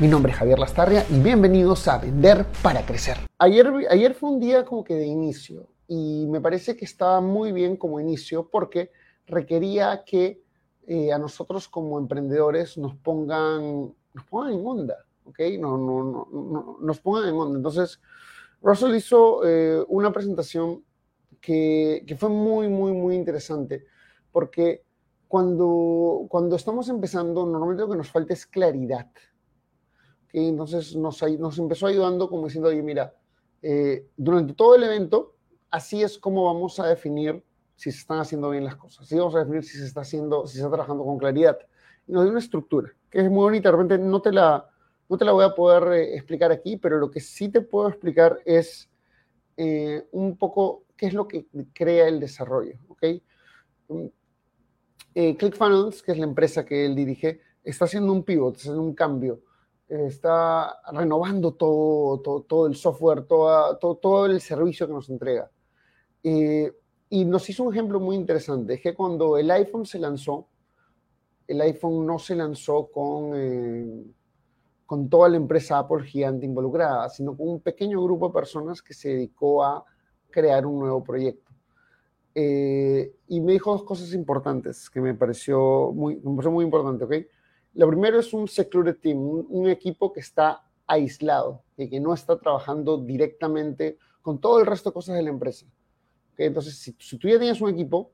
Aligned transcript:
Mi 0.00 0.06
nombre 0.06 0.30
es 0.30 0.38
Javier 0.38 0.60
Lastarria 0.60 1.04
y 1.10 1.18
bienvenidos 1.18 1.88
a 1.88 1.98
Vender 1.98 2.46
para 2.62 2.86
Crecer. 2.86 3.16
Ayer, 3.36 3.68
ayer 3.90 4.14
fue 4.14 4.30
un 4.30 4.38
día 4.38 4.64
como 4.64 4.84
que 4.84 4.94
de 4.94 5.04
inicio 5.04 5.66
y 5.88 6.24
me 6.28 6.40
parece 6.40 6.76
que 6.76 6.84
estaba 6.84 7.20
muy 7.20 7.50
bien 7.50 7.76
como 7.76 7.98
inicio 7.98 8.48
porque 8.48 8.92
requería 9.26 10.04
que 10.06 10.40
eh, 10.86 11.12
a 11.12 11.18
nosotros 11.18 11.66
como 11.66 11.98
emprendedores 11.98 12.78
nos 12.78 12.94
pongan, 12.94 13.92
nos 14.14 14.24
pongan 14.30 14.52
en 14.52 14.64
onda, 14.64 15.04
¿ok? 15.24 15.40
No, 15.58 15.76
no, 15.76 16.28
no, 16.30 16.76
nos 16.80 17.00
pongan 17.00 17.30
en 17.30 17.34
onda. 17.34 17.56
Entonces, 17.56 18.00
Russell 18.62 18.94
hizo 18.94 19.44
eh, 19.44 19.84
una 19.88 20.12
presentación 20.12 20.84
que, 21.40 22.04
que, 22.06 22.14
fue 22.14 22.28
muy, 22.28 22.68
muy, 22.68 22.92
muy 22.92 23.16
interesante 23.16 23.84
porque 24.30 24.84
cuando, 25.26 26.24
cuando 26.28 26.54
estamos 26.54 26.88
empezando, 26.88 27.44
normalmente 27.44 27.82
lo 27.82 27.90
que 27.90 27.96
nos 27.96 28.12
falta 28.12 28.32
es 28.32 28.46
claridad 28.46 29.08
que 30.28 30.46
entonces 30.46 30.94
nos, 30.94 31.22
nos 31.38 31.58
empezó 31.58 31.86
ayudando 31.86 32.28
como 32.28 32.44
diciendo, 32.44 32.68
oye, 32.68 32.82
mira, 32.82 33.14
eh, 33.62 34.06
durante 34.16 34.54
todo 34.54 34.74
el 34.76 34.84
evento, 34.84 35.34
así 35.70 36.02
es 36.02 36.18
como 36.18 36.44
vamos 36.44 36.78
a 36.78 36.86
definir 36.86 37.42
si 37.74 37.90
se 37.90 37.98
están 37.98 38.18
haciendo 38.18 38.50
bien 38.50 38.64
las 38.64 38.76
cosas, 38.76 39.06
así 39.06 39.16
vamos 39.16 39.34
a 39.34 39.40
definir 39.40 39.64
si 39.64 39.78
se 39.78 39.86
está 39.86 40.02
haciendo, 40.02 40.46
si 40.46 40.54
se 40.54 40.58
está 40.60 40.70
trabajando 40.70 41.04
con 41.04 41.18
claridad. 41.18 41.58
Y 42.06 42.12
nos 42.12 42.24
dio 42.24 42.30
una 42.30 42.40
estructura, 42.40 42.92
que 43.10 43.20
es 43.20 43.30
muy 43.30 43.42
bonita, 43.42 43.70
de 43.70 43.76
repente 43.76 43.98
no 43.98 44.20
te 44.20 44.32
la, 44.32 44.68
no 45.08 45.16
te 45.16 45.24
la 45.24 45.32
voy 45.32 45.44
a 45.44 45.54
poder 45.54 45.92
eh, 45.92 46.14
explicar 46.14 46.52
aquí, 46.52 46.76
pero 46.76 46.98
lo 46.98 47.10
que 47.10 47.20
sí 47.20 47.48
te 47.48 47.60
puedo 47.60 47.88
explicar 47.88 48.38
es 48.44 48.90
eh, 49.56 50.06
un 50.12 50.36
poco 50.36 50.84
qué 50.96 51.06
es 51.06 51.14
lo 51.14 51.26
que 51.26 51.46
crea 51.72 52.08
el 52.08 52.20
desarrollo, 52.20 52.74
¿ok? 52.88 53.04
Mm, 53.88 54.06
ClickFunnels, 55.36 56.02
que 56.02 56.12
es 56.12 56.18
la 56.18 56.26
empresa 56.26 56.64
que 56.64 56.86
él 56.86 56.94
dirige, 56.94 57.40
está 57.64 57.86
haciendo 57.86 58.12
un 58.12 58.22
pivot, 58.22 58.54
está 58.54 58.68
haciendo 58.68 58.82
un 58.82 58.94
cambio 58.94 59.40
está 59.88 60.80
renovando 60.92 61.54
todo, 61.54 62.20
todo, 62.42 62.66
el 62.66 62.76
software, 62.76 63.22
todo, 63.22 63.76
todo, 63.96 64.26
el 64.26 64.40
servicio 64.40 64.86
que 64.86 64.92
nos 64.92 65.08
entrega. 65.08 65.50
Eh, 66.22 66.72
y 67.10 67.24
nos 67.24 67.48
hizo 67.48 67.64
un 67.64 67.72
ejemplo 67.72 67.98
muy 68.00 68.16
interesante, 68.16 68.74
es 68.74 68.82
que 68.82 68.94
cuando 68.94 69.38
el 69.38 69.50
iPhone 69.50 69.86
se 69.86 69.98
lanzó, 69.98 70.48
el 71.46 71.60
iPhone 71.62 72.04
no 72.06 72.18
se 72.18 72.34
lanzó 72.34 72.90
con, 72.90 73.32
eh, 73.34 74.04
con 74.84 75.08
toda 75.08 75.30
la 75.30 75.38
empresa 75.38 75.78
Apple 75.78 76.04
gigante 76.04 76.44
involucrada, 76.44 77.08
sino 77.08 77.34
con 77.34 77.48
un 77.48 77.60
pequeño 77.60 78.02
grupo 78.02 78.28
de 78.28 78.34
personas 78.34 78.82
que 78.82 78.92
se 78.92 79.10
dedicó 79.10 79.64
a 79.64 79.84
crear 80.30 80.66
un 80.66 80.80
nuevo 80.80 81.02
proyecto. 81.02 81.50
Eh, 82.34 83.16
y 83.28 83.40
me 83.40 83.52
dijo 83.52 83.72
dos 83.72 83.84
cosas 83.84 84.12
importantes 84.12 84.90
que 84.90 85.00
me 85.00 85.14
pareció 85.14 85.92
muy, 85.92 86.16
me 86.16 86.36
pareció 86.36 86.50
muy 86.50 86.64
importante, 86.64 87.04
¿ok? 87.04 87.14
Lo 87.78 87.86
primero 87.86 88.18
es 88.18 88.34
un 88.34 88.48
security 88.48 88.98
team, 88.98 89.18
un, 89.48 89.68
equipo 89.68 90.12
que 90.12 90.18
está 90.18 90.64
aislado, 90.84 91.62
y 91.76 91.88
que 91.88 92.00
no 92.00 92.12
está 92.12 92.36
trabajando 92.36 92.98
directamente 92.98 93.98
con 94.20 94.40
todo 94.40 94.58
el 94.58 94.66
resto 94.66 94.90
de 94.90 94.94
cosas 94.94 95.14
de 95.14 95.22
la 95.22 95.30
empresa. 95.30 95.64
Entonces, 96.36 96.76
si, 96.76 97.18
tú 97.18 97.28
ya 97.28 97.38
tienes 97.38 97.60
un 97.60 97.70
equipo, 97.70 98.10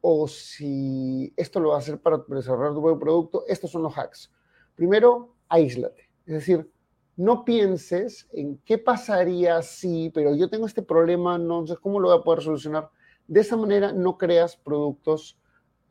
o 0.00 0.26
si 0.26 1.30
esto 1.36 1.60
lo 1.60 1.68
va 1.68 1.74
a 1.74 1.78
hacer 1.80 2.00
para 2.00 2.24
desarrollar 2.28 2.72
tu 2.72 2.80
propio 2.80 2.98
producto, 2.98 3.44
estos 3.46 3.70
son 3.70 3.82
los 3.82 3.92
hacks. 3.94 4.32
Primero, 4.74 5.34
aíslate. 5.50 6.08
Es 6.24 6.32
decir, 6.32 6.72
no 7.14 7.44
pienses 7.44 8.26
en 8.32 8.56
qué 8.64 8.78
pasaría 8.78 9.60
si, 9.60 10.08
pero 10.14 10.34
yo 10.34 10.48
tengo 10.48 10.66
este 10.66 10.80
problema, 10.80 11.36
no 11.36 11.66
sé 11.66 11.76
cómo 11.76 12.00
lo 12.00 12.08
voy 12.08 12.16
a 12.16 12.22
poder 12.22 12.42
solucionar. 12.42 12.88
De 13.26 13.40
esa 13.40 13.58
manera 13.58 13.92
no 13.92 14.16
creas 14.16 14.56
productos 14.56 15.38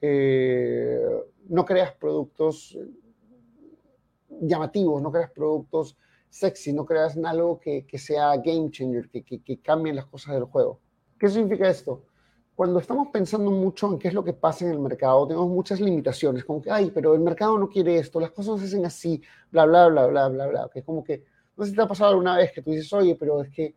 eh, 0.01 0.99
no 1.49 1.65
creas 1.65 1.93
productos 1.93 2.77
llamativos, 4.41 5.01
no 5.01 5.11
creas 5.11 5.31
productos 5.31 5.97
sexy, 6.29 6.73
no 6.73 6.85
creas 6.85 7.17
algo 7.17 7.59
que, 7.59 7.85
sea 7.97 8.35
game 8.37 8.69
changer, 8.69 9.09
que, 9.09 9.23
que, 9.23 9.59
cambien 9.59 9.95
las 9.95 10.05
cosas 10.05 10.35
del 10.35 10.43
juego. 10.43 10.79
¿Qué 11.19 11.29
significa 11.29 11.69
esto? 11.69 12.03
Cuando 12.55 12.79
estamos 12.79 13.09
pensando 13.09 13.51
mucho 13.51 13.91
en 13.91 13.99
qué 13.99 14.07
es 14.07 14.13
lo 14.13 14.23
que 14.23 14.33
pasa 14.33 14.65
en 14.65 14.71
el 14.71 14.79
mercado, 14.79 15.27
tenemos 15.27 15.49
muchas 15.49 15.79
limitaciones, 15.79 16.43
como 16.43 16.61
que, 16.61 16.71
ay, 16.71 16.91
pero 16.93 17.13
el 17.13 17.21
mercado 17.21 17.57
no 17.57 17.69
quiere 17.69 17.97
esto, 17.97 18.19
las 18.19 18.31
cosas 18.31 18.59
se 18.59 18.65
hacen 18.65 18.85
así, 18.85 19.21
bla, 19.51 19.65
bla, 19.65 19.87
bla, 19.87 20.07
bla, 20.07 20.27
bla, 20.27 20.47
bla. 20.47 20.69
Que 20.71 20.79
es 20.79 20.85
como 20.85 21.03
que, 21.03 21.23
no 21.55 21.63
sé 21.63 21.71
si 21.71 21.75
te 21.75 21.81
ha 21.81 21.87
pasado 21.87 22.11
alguna 22.11 22.37
vez 22.37 22.51
que 22.51 22.61
tú 22.61 22.71
dices, 22.71 22.91
oye, 22.93 23.15
pero 23.15 23.41
es 23.41 23.49
que, 23.49 23.75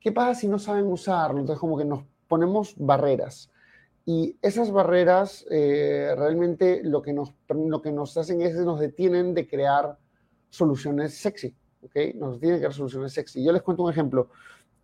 ¿qué 0.00 0.12
pasa 0.12 0.40
si 0.40 0.48
no 0.48 0.58
saben 0.58 0.86
usarlo? 0.86 1.40
Entonces, 1.40 1.60
como 1.60 1.76
que 1.76 1.84
nos 1.84 2.04
ponemos 2.28 2.74
barreras. 2.76 3.51
Y 4.04 4.36
esas 4.42 4.70
barreras 4.72 5.46
eh, 5.50 6.12
realmente 6.16 6.82
lo 6.82 7.02
que, 7.02 7.12
nos, 7.12 7.32
lo 7.48 7.80
que 7.80 7.92
nos 7.92 8.16
hacen 8.16 8.42
es 8.42 8.56
nos 8.56 8.80
detienen 8.80 9.32
de 9.32 9.46
crear 9.46 9.96
soluciones 10.50 11.14
sexy, 11.14 11.54
¿ok? 11.82 12.14
Nos 12.16 12.34
detienen 12.34 12.56
de 12.56 12.60
crear 12.60 12.74
soluciones 12.74 13.12
sexy. 13.12 13.44
Yo 13.44 13.52
les 13.52 13.62
cuento 13.62 13.84
un 13.84 13.90
ejemplo. 13.90 14.30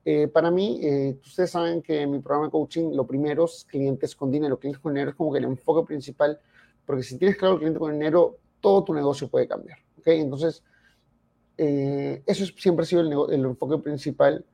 Eh, 0.04 0.28
para 0.28 0.50
mí, 0.50 0.80
eh, 0.82 1.18
ustedes 1.24 1.50
saben 1.50 1.82
que 1.82 2.02
en 2.02 2.12
mi 2.12 2.20
programa 2.20 2.46
de 2.46 2.52
coaching, 2.52 2.94
lo 2.94 3.06
primero 3.06 3.46
es 3.46 3.66
clientes 3.68 4.14
con 4.14 4.30
dinero. 4.30 4.58
Clientes 4.58 4.80
con 4.80 4.94
dinero 4.94 5.10
es 5.10 5.16
como 5.16 5.32
que 5.32 5.38
el 5.38 5.44
enfoque 5.44 5.86
principal, 5.86 6.38
porque 6.86 7.02
si 7.02 7.18
tienes 7.18 7.36
claro 7.36 7.54
el 7.54 7.58
cliente 7.58 7.80
con 7.80 7.92
dinero, 7.92 8.36
todo 8.60 8.84
tu 8.84 8.94
negocio 8.94 9.28
puede 9.28 9.48
cambiar, 9.48 9.78
¿ok? 9.98 10.06
Entonces, 10.06 10.62
eso 11.56 12.44
siempre 12.56 12.84
ha 12.84 12.86
sido 12.86 13.28
el 13.30 13.44
enfoque 13.44 13.78
principal 13.78 14.44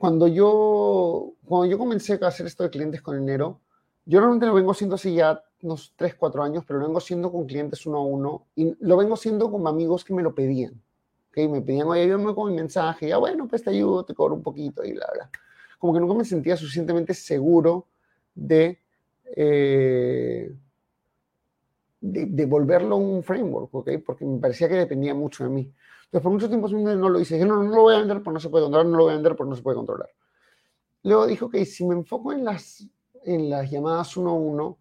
cuando 0.00 0.26
yo, 0.28 1.34
cuando 1.44 1.66
yo 1.66 1.76
comencé 1.76 2.18
a 2.22 2.28
hacer 2.28 2.46
esto 2.46 2.62
de 2.62 2.70
clientes 2.70 3.02
con 3.02 3.20
dinero, 3.20 3.60
yo 4.06 4.18
realmente 4.18 4.46
lo 4.46 4.54
vengo 4.54 4.70
haciendo 4.70 4.94
así 4.94 5.12
ya 5.12 5.44
unos 5.60 5.92
3, 5.94 6.14
4 6.14 6.42
años, 6.42 6.64
pero 6.66 6.78
lo 6.78 6.86
vengo 6.86 6.96
haciendo 6.96 7.30
con 7.30 7.44
clientes 7.44 7.84
uno 7.84 7.98
a 7.98 8.00
uno 8.00 8.46
y 8.56 8.74
lo 8.80 8.96
vengo 8.96 9.12
haciendo 9.12 9.50
con 9.50 9.66
amigos 9.66 10.02
que 10.02 10.14
me 10.14 10.22
lo 10.22 10.34
pedían. 10.34 10.80
¿okay? 11.28 11.46
Me 11.48 11.60
pedían, 11.60 11.86
oye, 11.86 12.00
ayúdame 12.00 12.34
con 12.34 12.50
mi 12.50 12.56
mensaje, 12.56 13.08
ya 13.08 13.18
bueno, 13.18 13.46
pues 13.46 13.62
te 13.62 13.68
ayudo, 13.68 14.02
te 14.02 14.14
cobro 14.14 14.36
un 14.36 14.42
poquito 14.42 14.82
y 14.82 14.94
bla, 14.94 15.06
bla. 15.12 15.30
Como 15.78 15.92
que 15.92 16.00
nunca 16.00 16.14
me 16.14 16.24
sentía 16.24 16.56
suficientemente 16.56 17.12
seguro 17.12 17.86
de, 18.34 18.78
eh, 19.36 20.50
de, 22.00 22.24
de, 22.24 22.46
volverlo 22.46 22.96
un 22.96 23.22
framework, 23.22 23.74
¿ok? 23.74 23.90
Porque 24.06 24.24
me 24.24 24.38
parecía 24.38 24.66
que 24.66 24.76
dependía 24.76 25.12
mucho 25.12 25.44
de 25.44 25.50
mí. 25.50 25.70
Entonces, 26.10 26.24
por 26.24 26.32
mucho 26.32 26.48
tiempo 26.48 26.68
no 26.68 27.08
lo 27.08 27.20
hice. 27.20 27.34
Dije, 27.34 27.46
no, 27.46 27.62
no 27.62 27.70
lo 27.70 27.82
voy 27.82 27.94
a 27.94 27.98
vender 27.98 28.20
porque 28.20 28.34
no 28.34 28.40
se 28.40 28.48
puede 28.48 28.64
controlar, 28.64 28.86
no 28.90 28.96
lo 28.96 29.04
voy 29.04 29.12
a 29.12 29.14
vender 29.14 29.36
porque 29.36 29.50
no 29.50 29.56
se 29.56 29.62
puede 29.62 29.76
controlar. 29.76 30.10
Luego 31.04 31.26
dijo, 31.28 31.48
que 31.48 31.64
si 31.64 31.86
me 31.86 31.94
enfoco 31.94 32.32
en 32.32 32.44
las, 32.44 32.84
en 33.22 33.48
las 33.48 33.70
llamadas 33.70 34.16
uno 34.16 34.30
a 34.30 34.34
uno, 34.34 34.78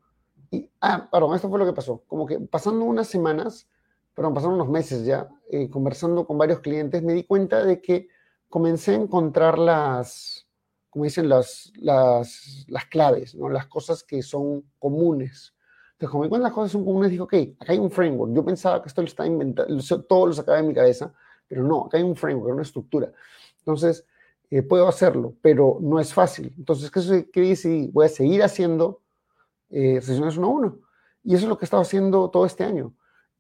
y, 0.50 0.68
ah, 0.82 1.08
perdón, 1.12 1.36
esto 1.36 1.48
fue 1.48 1.60
lo 1.60 1.68
que 1.68 1.74
pasó. 1.74 2.04
Como 2.08 2.26
que 2.26 2.40
pasando 2.40 2.84
unas 2.84 3.08
semanas, 3.08 3.70
perdón, 4.16 4.34
pasaron 4.34 4.56
unos 4.56 4.70
meses 4.70 5.06
ya, 5.06 5.30
eh, 5.52 5.70
conversando 5.70 6.26
con 6.26 6.40
varios 6.40 6.62
clientes, 6.62 7.04
me 7.04 7.14
di 7.14 7.24
cuenta 7.26 7.64
de 7.64 7.80
que 7.80 8.08
comencé 8.50 8.94
a 8.94 8.96
encontrar 8.96 9.60
las, 9.60 10.48
como 10.90 11.06
dicen, 11.06 11.30
las, 11.30 11.72
las, 11.76 12.66
las 12.68 12.86
claves, 12.86 13.36
¿no? 13.36 13.50
las 13.50 13.68
cosas 13.68 14.04
que 14.04 14.24
son 14.24 14.64
comunes. 14.80 15.54
Entonces, 16.00 16.30
cuando 16.30 16.46
las 16.46 16.54
cosas 16.54 16.72
son 16.72 16.86
comunes, 16.86 17.12
digo, 17.12 17.26
ok, 17.26 17.34
acá 17.60 17.74
hay 17.74 17.78
un 17.78 17.92
framework. 17.92 18.34
Yo 18.34 18.46
pensaba 18.46 18.82
que 18.82 18.88
esto 18.88 19.02
lo 19.02 19.08
estaba 19.08 19.28
inventando, 19.28 19.84
todo 20.08 20.28
lo 20.28 20.34
sacaba 20.34 20.62
de 20.62 20.68
mi 20.68 20.74
cabeza, 20.74 21.14
pero 21.46 21.64
no, 21.64 21.86
acá 21.86 21.98
hay 21.98 22.04
un 22.04 22.16
framework, 22.16 22.54
una 22.54 22.62
estructura. 22.62 23.12
Entonces, 23.58 24.06
eh, 24.50 24.62
puedo 24.64 24.88
hacerlo, 24.88 25.34
pero 25.42 25.78
no 25.82 26.00
es 26.00 26.14
fácil. 26.14 26.54
Entonces, 26.58 26.90
¿qué, 26.90 27.30
qué 27.30 27.42
dice? 27.42 27.90
Voy 27.92 28.06
a 28.06 28.10
seguir 28.10 28.42
haciendo 28.44 29.02
eh, 29.70 30.00
sesiones 30.02 30.38
uno 30.38 30.48
a 30.48 30.52
uno. 30.52 30.80
Y 31.24 31.36
eso 31.36 31.46
es 31.46 31.50
lo 31.50 31.58
que 31.58 31.66
he 31.66 31.68
estado 31.68 31.84
haciendo 31.84 32.30
todo 32.30 32.46
este 32.46 32.64
año. 32.64 32.94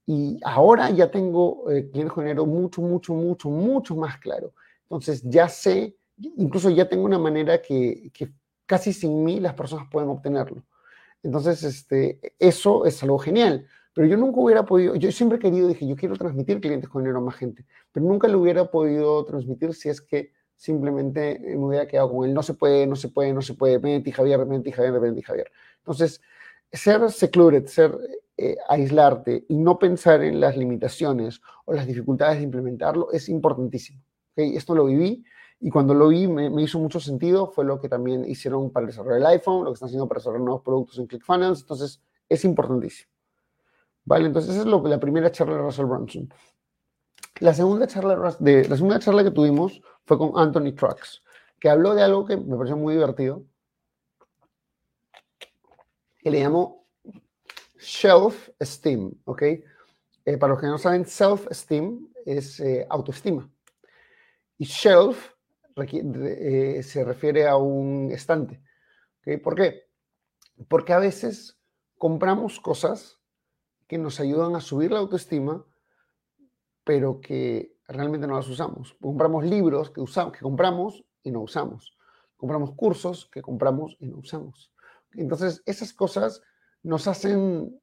Y 0.05 0.37
ahora 0.43 0.89
ya 0.89 1.09
tengo 1.09 1.71
eh, 1.71 1.89
clientes 1.89 2.13
con 2.13 2.25
dinero 2.25 2.45
mucho, 2.45 2.81
mucho, 2.81 3.13
mucho, 3.13 3.49
mucho 3.49 3.95
más 3.95 4.17
claro. 4.17 4.53
Entonces, 4.83 5.21
ya 5.23 5.47
sé, 5.47 5.95
incluso 6.17 6.69
ya 6.69 6.89
tengo 6.89 7.05
una 7.05 7.19
manera 7.19 7.61
que, 7.61 8.11
que 8.13 8.33
casi 8.65 8.91
sin 8.91 9.23
mí 9.23 9.39
las 9.39 9.53
personas 9.53 9.87
pueden 9.89 10.09
obtenerlo. 10.09 10.61
Entonces, 11.23 11.63
este, 11.63 12.19
eso 12.39 12.85
es 12.85 13.01
algo 13.03 13.19
genial. 13.19 13.67
Pero 13.93 14.07
yo 14.07 14.17
nunca 14.17 14.39
hubiera 14.39 14.65
podido, 14.65 14.95
yo 14.95 15.11
siempre 15.11 15.37
he 15.37 15.41
querido, 15.41 15.67
dije, 15.67 15.87
yo 15.87 15.95
quiero 15.95 16.15
transmitir 16.15 16.61
clientes 16.61 16.89
con 16.89 17.03
dinero 17.03 17.19
a 17.19 17.21
más 17.21 17.35
gente, 17.35 17.65
pero 17.91 18.05
nunca 18.05 18.27
lo 18.27 18.39
hubiera 18.39 18.69
podido 18.69 19.25
transmitir 19.25 19.73
si 19.73 19.89
es 19.89 19.99
que 19.99 20.31
simplemente 20.55 21.39
me 21.39 21.57
hubiera 21.57 21.87
quedado 21.87 22.11
con 22.13 22.27
él. 22.27 22.33
No 22.33 22.43
se 22.43 22.53
puede, 22.53 22.85
no 22.85 22.95
se 22.95 23.09
puede, 23.09 23.33
no 23.33 23.41
se 23.41 23.55
puede, 23.55 23.77
vente 23.77 24.11
Javier, 24.11 24.45
vente 24.45 24.71
Javier, 24.71 24.99
vente 24.99 25.21
Javier. 25.21 25.51
Entonces, 25.79 26.21
ser 26.71 27.09
secluded, 27.11 27.65
ser 27.65 27.97
eh, 28.37 28.55
aislarte 28.69 29.45
y 29.49 29.57
no 29.57 29.79
pensar 29.79 30.23
en 30.23 30.39
las 30.39 30.55
limitaciones 30.55 31.41
o 31.65 31.73
las 31.73 31.87
dificultades 31.87 32.37
de 32.37 32.43
implementarlo 32.43 33.11
es 33.11 33.27
importantísimo. 33.27 34.01
¿okay? 34.31 34.55
Esto 34.55 34.75
lo 34.75 34.85
viví 34.85 35.25
Y 35.61 35.69
cuando 35.69 35.93
lo 35.93 36.07
vi 36.07 36.27
me, 36.27 36.61
hizo 36.61 36.79
mucho 36.79 36.99
sentido, 36.99 37.47
fue 37.47 37.65
lo 37.65 37.81
que 37.81 37.89
también 37.89 38.23
hicieron 38.25 38.71
para 38.71 38.85
desarrollar 38.85 39.19
el 39.19 39.25
iPhone, 39.25 39.65
lo 39.65 39.71
que 39.71 39.73
están 39.73 39.87
haciendo 39.87 40.07
para 40.07 40.19
desarrollar 40.19 40.45
nuevos 40.45 40.63
productos 40.63 40.97
en 40.99 41.07
ClickFunnels, 41.07 41.61
entonces 41.61 42.01
es 42.29 42.45
importantísimo. 42.45 43.11
Vale, 44.05 44.27
entonces 44.27 44.51
esa 44.51 44.61
es 44.61 44.65
lo, 44.65 44.81
la 44.87 44.99
primera 44.99 45.31
charla 45.31 45.55
de 45.55 45.61
Russell 45.61 45.85
Brunson. 45.85 46.33
La 47.39 47.53
segunda 47.53 47.87
charla, 47.87 48.35
de, 48.39 48.67
la 48.67 48.75
segunda 48.75 48.99
charla 48.99 49.23
que 49.23 49.31
tuvimos 49.31 49.81
fue 50.05 50.17
con 50.17 50.31
Anthony 50.35 50.73
Trucks, 50.73 51.21
que 51.59 51.69
habló 51.69 51.93
de 51.93 52.03
algo 52.03 52.25
que 52.25 52.37
me 52.37 52.55
pareció 52.55 52.77
muy 52.77 52.93
divertido, 52.93 53.43
que 56.19 56.31
le 56.31 56.39
llamó 56.39 56.87
self-esteem, 57.77 59.11
¿ok? 59.25 59.41
Eh, 59.41 60.37
para 60.37 60.53
los 60.53 60.61
que 60.61 60.67
no 60.67 60.77
saben, 60.77 61.05
self-esteem 61.05 62.07
es 62.25 62.59
eh, 62.59 62.85
autoestima. 62.89 63.49
Y 64.57 64.65
shelf 64.65 65.33
eh, 65.81 66.83
se 66.83 67.03
refiere 67.03 67.47
a 67.47 67.57
un 67.57 68.11
estante. 68.11 68.61
¿Por 69.43 69.55
qué? 69.55 69.83
Porque 70.67 70.93
a 70.93 70.99
veces 70.99 71.59
compramos 71.97 72.59
cosas 72.59 73.19
que 73.87 73.97
nos 73.97 74.19
ayudan 74.19 74.55
a 74.55 74.61
subir 74.61 74.91
la 74.91 74.99
autoestima, 74.99 75.65
pero 76.83 77.21
que 77.21 77.75
realmente 77.87 78.27
no 78.27 78.35
las 78.35 78.47
usamos. 78.47 78.95
Compramos 79.01 79.45
libros 79.45 79.91
que, 79.91 80.01
usamos, 80.01 80.33
que 80.33 80.39
compramos 80.39 81.03
y 81.23 81.31
no 81.31 81.41
usamos. 81.41 81.97
Compramos 82.37 82.71
cursos 82.75 83.29
que 83.31 83.41
compramos 83.41 83.97
y 83.99 84.07
no 84.07 84.17
usamos. 84.17 84.71
Entonces, 85.13 85.61
esas 85.65 85.93
cosas 85.93 86.41
nos 86.83 87.07
hacen 87.07 87.79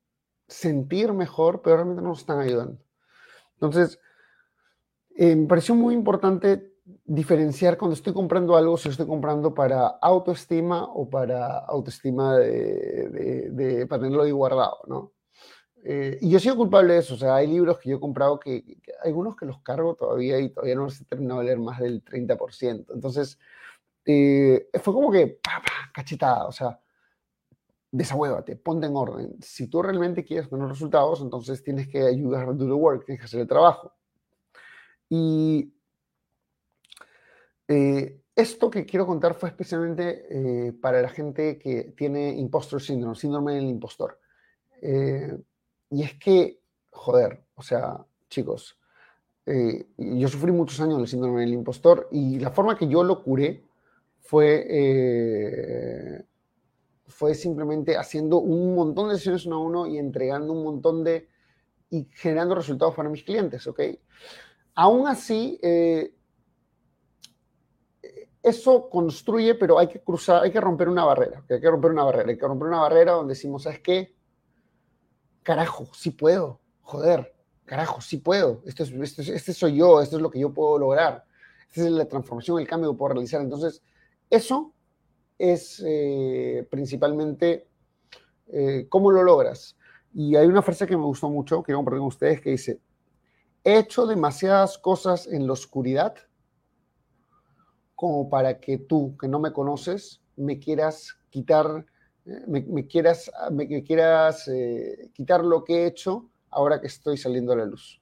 sentir 0.49 1.12
mejor, 1.12 1.60
pero 1.62 1.76
realmente 1.76 2.02
no 2.02 2.10
nos 2.10 2.20
están 2.20 2.40
ayudando. 2.40 2.78
Entonces, 3.54 3.99
eh, 5.16 5.34
me 5.34 5.46
pareció 5.46 5.75
muy 5.75 5.94
importante 5.94 6.72
diferenciar 7.04 7.76
cuando 7.76 7.94
estoy 7.94 8.12
comprando 8.12 8.56
algo, 8.56 8.76
si 8.76 8.88
estoy 8.88 9.06
comprando 9.06 9.52
para 9.52 9.86
autoestima 9.86 10.84
o 10.84 11.08
para 11.08 11.58
autoestima 11.58 12.36
de, 12.36 13.86
para 13.88 14.02
tenerlo 14.02 14.22
ahí 14.22 14.30
guardado, 14.30 14.78
¿no? 14.86 15.12
Eh, 15.88 16.18
y 16.20 16.30
yo 16.30 16.38
he 16.38 16.40
sido 16.40 16.56
culpable 16.56 16.94
de 16.94 16.98
eso, 17.00 17.14
o 17.14 17.16
sea, 17.16 17.36
hay 17.36 17.46
libros 17.46 17.78
que 17.78 17.90
yo 17.90 17.96
he 17.96 18.00
comprado 18.00 18.40
que, 18.40 18.64
hay 19.02 19.10
algunos 19.10 19.36
que 19.36 19.46
los 19.46 19.60
cargo 19.62 19.94
todavía 19.94 20.38
y 20.40 20.48
todavía 20.48 20.74
no 20.74 20.84
los 20.84 21.00
he 21.00 21.04
terminado 21.04 21.40
de 21.40 21.46
leer 21.46 21.58
más 21.58 21.78
del 21.78 22.04
30%. 22.04 22.86
Entonces, 22.92 23.38
eh, 24.04 24.68
fue 24.82 24.94
como 24.94 25.12
que, 25.12 25.38
pa, 25.42 25.62
cachetada, 25.92 26.46
o 26.46 26.52
sea, 26.52 26.80
desahuévate, 27.90 28.56
ponte 28.56 28.86
en 28.86 28.96
orden. 28.96 29.36
Si 29.40 29.68
tú 29.68 29.82
realmente 29.82 30.24
quieres 30.24 30.48
tener 30.48 30.66
resultados, 30.68 31.20
entonces 31.20 31.62
tienes 31.62 31.88
que 31.88 32.02
ayudar 32.02 32.48
a 32.48 32.52
do 32.52 32.66
the 32.66 32.72
work, 32.72 33.04
tienes 33.04 33.20
que 33.20 33.26
hacer 33.26 33.40
el 33.40 33.48
trabajo. 33.48 33.92
Y 35.08 35.72
eh, 37.68 38.20
esto 38.34 38.70
que 38.70 38.84
quiero 38.84 39.06
contar 39.06 39.34
fue 39.34 39.48
especialmente 39.48 40.26
eh, 40.30 40.72
para 40.72 41.02
la 41.02 41.08
gente 41.08 41.58
que 41.58 41.94
tiene 41.96 42.34
impostor 42.36 42.80
syndrome, 42.80 43.16
síndrome 43.16 43.54
del 43.54 43.64
impostor. 43.64 44.20
Eh, 44.82 45.36
y 45.90 46.02
es 46.02 46.14
que, 46.18 46.60
joder, 46.90 47.44
o 47.54 47.62
sea, 47.62 48.04
chicos, 48.28 48.78
yo 49.96 50.26
sufrí 50.26 50.50
muchos 50.50 50.80
años 50.80 50.98
del 50.98 51.06
síndrome 51.06 51.42
del 51.42 51.52
impostor 51.52 52.08
y 52.10 52.40
la 52.40 52.50
forma 52.50 52.76
que 52.76 52.88
yo 52.88 53.04
lo 53.04 53.22
curé 53.22 53.62
fue, 54.18 56.24
fue 57.06 57.32
simplemente 57.32 57.96
haciendo 57.96 58.38
un 58.38 58.74
montón 58.74 59.08
de 59.08 59.14
sesiones 59.14 59.46
uno 59.46 59.56
a 59.56 59.60
uno 59.60 59.86
y 59.86 59.98
entregando 59.98 60.52
un 60.52 60.64
montón 60.64 61.04
de 61.04 61.28
y 61.90 62.08
generando 62.10 62.56
resultados 62.56 62.96
para 62.96 63.08
mis 63.08 63.22
clientes, 63.22 63.64
¿ok? 63.68 63.82
Aún 64.74 65.06
así, 65.06 65.60
eso 68.42 68.88
construye, 68.88 69.54
pero 69.54 69.78
hay 69.78 69.88
que 69.88 70.00
cruzar, 70.00 70.42
hay 70.42 70.50
que 70.50 70.60
romper 70.60 70.88
una 70.88 71.04
barrera, 71.04 71.44
hay 71.48 71.60
que 71.60 71.70
romper 71.70 71.90
una 71.90 72.04
barrera, 72.04 72.30
hay 72.30 72.38
que 72.38 72.46
romper 72.46 72.68
una 72.68 72.80
barrera 72.80 73.12
donde 73.12 73.34
decimos, 73.34 73.64
¿sabes 73.64 73.80
qué? 73.80 74.14
Carajo, 75.42 75.88
sí 75.94 76.10
puedo, 76.10 76.60
joder, 76.82 77.34
carajo, 77.64 78.00
sí 78.00 78.18
puedo, 78.18 78.62
esto 78.64 78.84
es, 78.84 79.28
este 79.28 79.52
soy 79.52 79.76
yo, 79.76 80.00
esto 80.00 80.16
es 80.16 80.22
lo 80.22 80.30
que 80.30 80.40
yo 80.40 80.52
puedo 80.52 80.78
lograr, 80.78 81.24
esta 81.68 81.82
es 81.82 81.90
la 81.90 82.06
transformación, 82.06 82.60
el 82.60 82.68
cambio 82.68 82.92
que 82.92 82.98
puedo 82.98 83.14
realizar. 83.14 83.40
Entonces, 83.40 83.82
eso 84.30 84.72
es 85.38 85.82
eh, 85.84 86.66
principalmente 86.70 87.68
eh, 88.48 88.86
cómo 88.88 89.10
lo 89.10 89.22
logras. 89.22 89.76
Y 90.14 90.36
hay 90.36 90.46
una 90.46 90.62
frase 90.62 90.86
que 90.86 90.96
me 90.96 91.04
gustó 91.04 91.28
mucho, 91.28 91.62
quiero 91.62 91.78
compartir 91.78 91.98
con 91.98 92.08
ustedes, 92.08 92.40
que 92.40 92.50
dice, 92.50 92.80
he 93.62 93.78
hecho 93.78 94.06
demasiadas 94.06 94.78
cosas 94.78 95.26
en 95.26 95.46
la 95.46 95.52
oscuridad 95.52 96.14
como 97.96 98.28
para 98.28 98.60
que 98.60 98.78
tú, 98.78 99.16
que 99.16 99.26
no 99.26 99.40
me 99.40 99.52
conoces, 99.52 100.20
me 100.37 100.58
quieras 100.58 101.19
quitar, 101.31 101.87
eh, 102.26 102.44
me, 102.46 102.87
quieras, 102.87 103.32
me, 103.50 103.66
quieras 103.82 104.46
eh, 104.48 105.10
quitar 105.14 105.43
lo 105.43 105.64
que 105.64 105.82
he 105.82 105.87
hecho 105.87 106.28
ahora 106.50 106.81
que 106.81 106.87
estoy 106.87 107.16
saliendo 107.16 107.52
a 107.52 107.56
la 107.56 107.64
luz. 107.64 108.00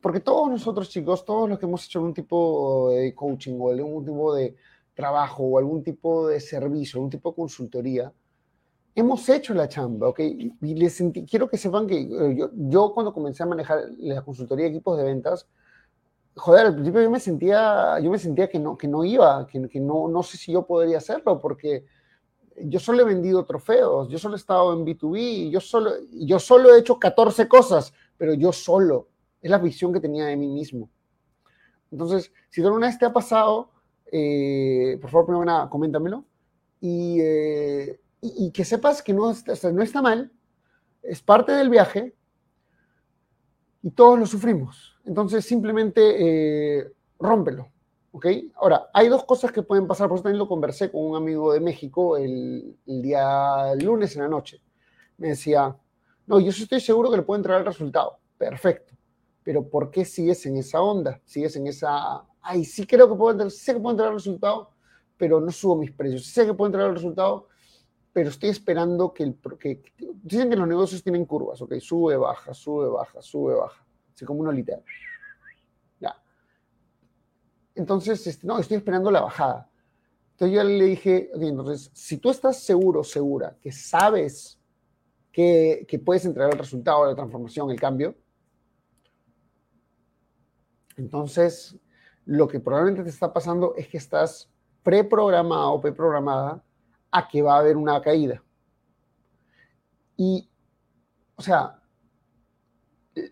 Porque 0.00 0.20
todos 0.20 0.48
nosotros, 0.48 0.88
chicos, 0.88 1.26
todos 1.26 1.46
los 1.48 1.58
que 1.58 1.66
hemos 1.66 1.84
hecho 1.84 1.98
algún 1.98 2.14
tipo 2.14 2.90
de 2.90 3.14
coaching 3.14 3.58
o 3.60 3.70
algún 3.70 4.04
tipo 4.04 4.34
de 4.34 4.56
trabajo 4.94 5.44
o 5.44 5.58
algún 5.58 5.84
tipo 5.84 6.26
de 6.26 6.40
servicio, 6.40 6.98
algún 6.98 7.10
tipo 7.10 7.30
de 7.30 7.36
consultoría, 7.36 8.12
hemos 8.94 9.28
hecho 9.28 9.52
la 9.52 9.68
chamba, 9.68 10.08
¿ok? 10.08 10.20
Y 10.20 10.74
les 10.74 11.02
quiero 11.28 11.50
que 11.50 11.58
sepan 11.58 11.86
que 11.86 12.00
eh, 12.00 12.34
yo, 12.34 12.50
yo, 12.54 12.94
cuando 12.94 13.12
comencé 13.12 13.42
a 13.42 13.46
manejar 13.46 13.80
la 13.98 14.22
consultoría 14.22 14.64
de 14.64 14.70
equipos 14.70 14.96
de 14.96 15.04
ventas, 15.04 15.46
joder, 16.36 16.66
al 16.66 16.74
principio 16.74 17.02
yo 17.02 17.10
me 17.10 17.20
sentía, 17.20 17.98
yo 18.00 18.10
me 18.10 18.18
sentía 18.18 18.48
que 18.48 18.58
no, 18.58 18.76
que 18.76 18.88
no 18.88 19.04
iba, 19.04 19.46
que, 19.46 19.68
que 19.68 19.80
no, 19.80 20.08
no 20.08 20.22
sé 20.22 20.36
si 20.36 20.52
yo 20.52 20.66
podría 20.66 20.98
hacerlo, 20.98 21.40
porque 21.40 21.84
yo 22.56 22.80
solo 22.80 23.02
he 23.02 23.04
vendido 23.04 23.44
trofeos, 23.44 24.08
yo 24.08 24.18
solo 24.18 24.34
he 24.34 24.38
estado 24.38 24.72
en 24.72 24.84
B2B, 24.84 25.50
yo 25.50 25.60
solo, 25.60 25.92
yo 26.12 26.38
solo 26.38 26.74
he 26.74 26.80
hecho 26.80 26.98
14 26.98 27.48
cosas, 27.48 27.92
pero 28.16 28.34
yo 28.34 28.52
solo. 28.52 29.08
Es 29.40 29.50
la 29.50 29.58
visión 29.58 29.92
que 29.92 30.00
tenía 30.00 30.26
de 30.26 30.36
mí 30.36 30.48
mismo. 30.48 30.90
Entonces, 31.90 32.30
si 32.50 32.62
alguna 32.62 32.88
vez 32.88 32.98
te 32.98 33.06
ha 33.06 33.12
pasado, 33.12 33.70
eh, 34.12 34.98
por 35.00 35.10
favor, 35.10 35.26
primero 35.26 35.70
coméntamelo. 35.70 36.24
Eh, 36.82 38.00
y, 38.20 38.46
y, 38.46 38.50
que 38.50 38.64
sepas 38.64 39.02
que 39.02 39.12
no, 39.12 39.32
no 39.72 39.82
está 39.82 40.02
mal, 40.02 40.30
es 41.02 41.22
parte 41.22 41.52
del 41.52 41.70
viaje 41.70 42.14
y 43.82 43.90
todos 43.90 44.18
lo 44.18 44.26
sufrimos. 44.26 44.96
Entonces, 45.04 45.44
simplemente 45.44 46.80
eh, 46.80 46.92
rómpelo. 47.18 47.68
¿ok? 48.12 48.26
Ahora, 48.56 48.90
hay 48.92 49.08
dos 49.08 49.24
cosas 49.24 49.52
que 49.52 49.62
pueden 49.62 49.86
pasar, 49.86 50.08
por 50.08 50.16
eso 50.16 50.24
también 50.24 50.38
lo 50.38 50.48
conversé 50.48 50.90
con 50.90 51.02
un 51.02 51.16
amigo 51.16 51.52
de 51.52 51.60
México 51.60 52.16
el, 52.16 52.76
día 52.84 53.74
lunes 53.76 54.16
en 54.16 54.22
la 54.22 54.28
noche. 54.28 54.60
Me 55.18 55.28
decía, 55.28 55.76
no, 56.26 56.40
yo 56.40 56.50
estoy 56.50 56.80
seguro 56.80 57.10
que 57.10 57.18
le 57.18 57.22
puedo 57.22 57.38
entrar 57.38 57.60
el 57.60 57.66
resultado. 57.66 58.18
Perfecto. 58.38 58.94
Pero 59.42 59.68
¿por 59.68 59.90
qué 59.90 60.04
sigues 60.04 60.44
en 60.46 60.56
esa 60.56 60.80
onda? 60.80 61.20
Sigues 61.24 61.56
en 61.56 61.66
esa, 61.66 62.24
ay, 62.40 62.64
sí 62.64 62.86
creo 62.86 63.08
que 63.08 63.14
puedo 63.14 63.32
entrar, 63.32 63.50
sé 63.50 63.74
que 63.74 63.80
puedo 63.80 63.92
entrar 63.92 64.08
el 64.08 64.14
resultado, 64.14 64.70
pero 65.16 65.40
no 65.40 65.50
subo 65.50 65.76
mis 65.76 65.92
precios. 65.92 66.26
Sé 66.26 66.46
que 66.46 66.54
puedo 66.54 66.68
entrar 66.68 66.88
el 66.88 66.94
resultado, 66.94 67.48
pero 68.12 68.30
estoy 68.30 68.50
esperando 68.50 69.12
que 69.14 69.22
el... 69.22 69.38
Dicen 70.22 70.50
que 70.50 70.56
los 70.56 70.68
negocios 70.68 71.02
tienen 71.02 71.24
curvas, 71.24 71.60
¿ok? 71.62 71.74
Sube, 71.78 72.16
baja, 72.16 72.52
sube, 72.54 72.88
baja, 72.88 73.22
sube, 73.22 73.54
baja 73.54 73.86
como 74.26 74.40
una 74.40 74.52
literal. 74.52 74.82
Ya. 76.00 76.20
Entonces, 77.74 78.26
este, 78.26 78.46
no, 78.46 78.58
estoy 78.58 78.78
esperando 78.78 79.10
la 79.10 79.22
bajada. 79.22 79.70
Entonces 80.32 80.56
yo 80.56 80.64
le 80.64 80.84
dije, 80.84 81.30
entonces, 81.34 81.90
si 81.92 82.16
tú 82.16 82.30
estás 82.30 82.62
seguro, 82.62 83.04
segura, 83.04 83.56
que 83.60 83.72
sabes 83.72 84.58
que, 85.30 85.84
que 85.86 85.98
puedes 85.98 86.24
entregar 86.24 86.52
el 86.52 86.58
resultado, 86.58 87.04
la 87.04 87.14
transformación, 87.14 87.70
el 87.70 87.78
cambio, 87.78 88.14
entonces 90.96 91.76
lo 92.24 92.48
que 92.48 92.60
probablemente 92.60 93.02
te 93.02 93.10
está 93.10 93.32
pasando 93.32 93.74
es 93.76 93.88
que 93.88 93.98
estás 93.98 94.50
preprogramado 94.82 95.80
preprogramada 95.80 96.64
a 97.10 97.28
que 97.28 97.42
va 97.42 97.56
a 97.56 97.60
haber 97.60 97.76
una 97.76 98.00
caída. 98.00 98.42
Y, 100.16 100.48
o 101.36 101.42
sea, 101.42 101.80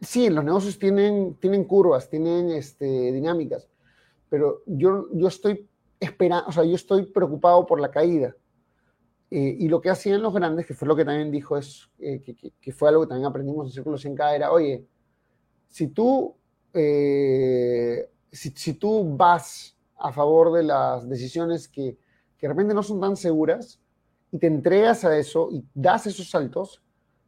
sí, 0.01 0.31
los 0.31 0.45
negocios 0.45 0.79
tienen, 0.79 1.35
tienen 1.35 1.65
curvas, 1.65 2.09
tienen 2.09 2.51
este, 2.51 3.13
dinámicas, 3.13 3.69
pero 4.29 4.63
yo, 4.67 5.07
yo 5.13 5.29
estoy 5.29 5.69
esperando, 6.01 6.49
o 6.49 6.53
sea, 6.53 6.65
yo 6.65 6.75
estoy 6.75 7.07
preocupado 7.07 7.67
por 7.67 7.81
la 7.81 7.91
caída. 7.91 8.35
Eh, 9.31 9.57
y 9.61 9.69
lo 9.69 9.81
que 9.81 9.91
hacían 9.91 10.23
los 10.23 10.33
grandes, 10.33 10.65
que 10.65 10.73
fue 10.73 10.89
lo 10.89 10.97
que 10.97 11.05
también 11.05 11.31
dijo, 11.31 11.59
es 11.59 11.91
eh, 11.99 12.23
que, 12.23 12.73
fue 12.73 12.89
algo 12.89 13.03
que 13.03 13.09
también 13.09 13.27
aprendimos 13.27 13.67
en 13.67 13.73
Círculo 13.73 13.99
100K, 13.99 14.35
era, 14.35 14.53
oye, 14.53 14.87
si 15.69 15.89
tú, 15.89 16.35
eh, 16.73 18.11
si, 18.33 18.75
tú 18.75 19.17
vas 19.17 19.77
a 19.99 20.13
favor 20.13 20.53
de 20.55 20.63
las 20.63 21.07
decisiones 21.09 21.69
que, 21.69 21.99
que 22.39 22.47
de 22.47 22.53
repente 22.53 22.75
no 22.75 22.83
son 22.83 23.01
tan 23.01 23.17
seguras 23.17 23.81
y 24.31 24.39
te 24.39 24.47
entregas 24.47 25.05
a 25.05 25.17
eso 25.19 25.49
y 25.51 25.65
das 25.75 26.07
esos 26.07 26.31
saltos, 26.31 26.83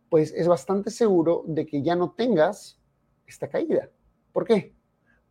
pues 0.08 0.32
es 0.32 0.46
bastante 0.48 0.90
seguro 0.90 1.44
de 1.46 1.66
que 1.66 1.82
ya 1.82 1.96
no 1.96 2.12
tengas 2.12 2.78
esta 3.26 3.48
caída. 3.48 3.90
¿Por 4.32 4.44
qué? 4.44 4.74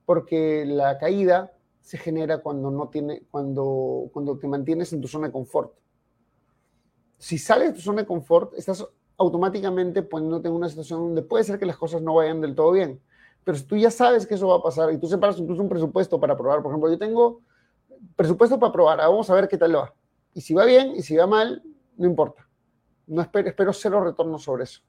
Porque 0.05 0.65
la 0.65 0.97
caída 0.97 1.53
se 1.81 1.97
genera 1.97 2.39
cuando, 2.39 2.71
no 2.71 2.89
tiene, 2.89 3.23
cuando, 3.31 4.09
cuando 4.13 4.37
te 4.37 4.47
mantienes 4.47 4.93
en 4.93 5.01
tu 5.01 5.07
zona 5.07 5.27
de 5.27 5.33
confort. 5.33 5.73
Si 7.17 7.37
sales 7.37 7.69
de 7.69 7.73
tu 7.75 7.81
zona 7.81 8.01
de 8.01 8.07
confort, 8.07 8.53
estás 8.55 8.85
automáticamente 9.17 10.01
poniéndote 10.01 10.47
en 10.47 10.53
una 10.53 10.69
situación 10.69 10.99
donde 11.01 11.21
puede 11.21 11.43
ser 11.43 11.59
que 11.59 11.65
las 11.65 11.77
cosas 11.77 12.01
no 12.01 12.15
vayan 12.15 12.41
del 12.41 12.55
todo 12.55 12.71
bien. 12.71 13.01
Pero 13.43 13.57
si 13.57 13.65
tú 13.65 13.75
ya 13.75 13.91
sabes 13.91 14.25
que 14.25 14.35
eso 14.35 14.47
va 14.47 14.57
a 14.57 14.63
pasar 14.63 14.91
y 14.93 14.97
tú 14.97 15.07
separas 15.07 15.37
incluso 15.39 15.61
un 15.61 15.69
presupuesto 15.69 16.19
para 16.19 16.37
probar, 16.37 16.61
por 16.61 16.71
ejemplo, 16.71 16.89
yo 16.89 16.97
tengo 16.97 17.41
presupuesto 18.15 18.59
para 18.59 18.71
probar, 18.71 19.01
ah, 19.01 19.07
vamos 19.07 19.29
a 19.29 19.35
ver 19.35 19.47
qué 19.47 19.57
tal 19.57 19.75
va. 19.75 19.93
Y 20.33 20.41
si 20.41 20.53
va 20.53 20.65
bien 20.65 20.95
y 20.95 21.01
si 21.01 21.15
va 21.15 21.27
mal, 21.27 21.63
no 21.97 22.05
importa. 22.05 22.47
No 23.07 23.21
espero, 23.21 23.49
espero 23.49 23.73
cero 23.73 24.03
retorno 24.03 24.37
sobre 24.37 24.63
eso. 24.63 24.81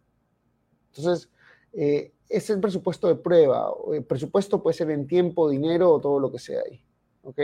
Entonces, 0.94 1.30
eh, 1.72 2.12
es 2.28 2.50
el 2.50 2.60
presupuesto 2.60 3.08
de 3.08 3.14
prueba. 3.14 3.72
El 3.92 4.04
presupuesto 4.04 4.62
puede 4.62 4.76
ser 4.76 4.90
en 4.90 5.06
tiempo, 5.06 5.48
dinero 5.48 5.92
o 5.92 6.00
todo 6.00 6.20
lo 6.20 6.30
que 6.30 6.38
sea 6.38 6.60
ahí. 6.68 6.84
¿Ok? 7.22 7.38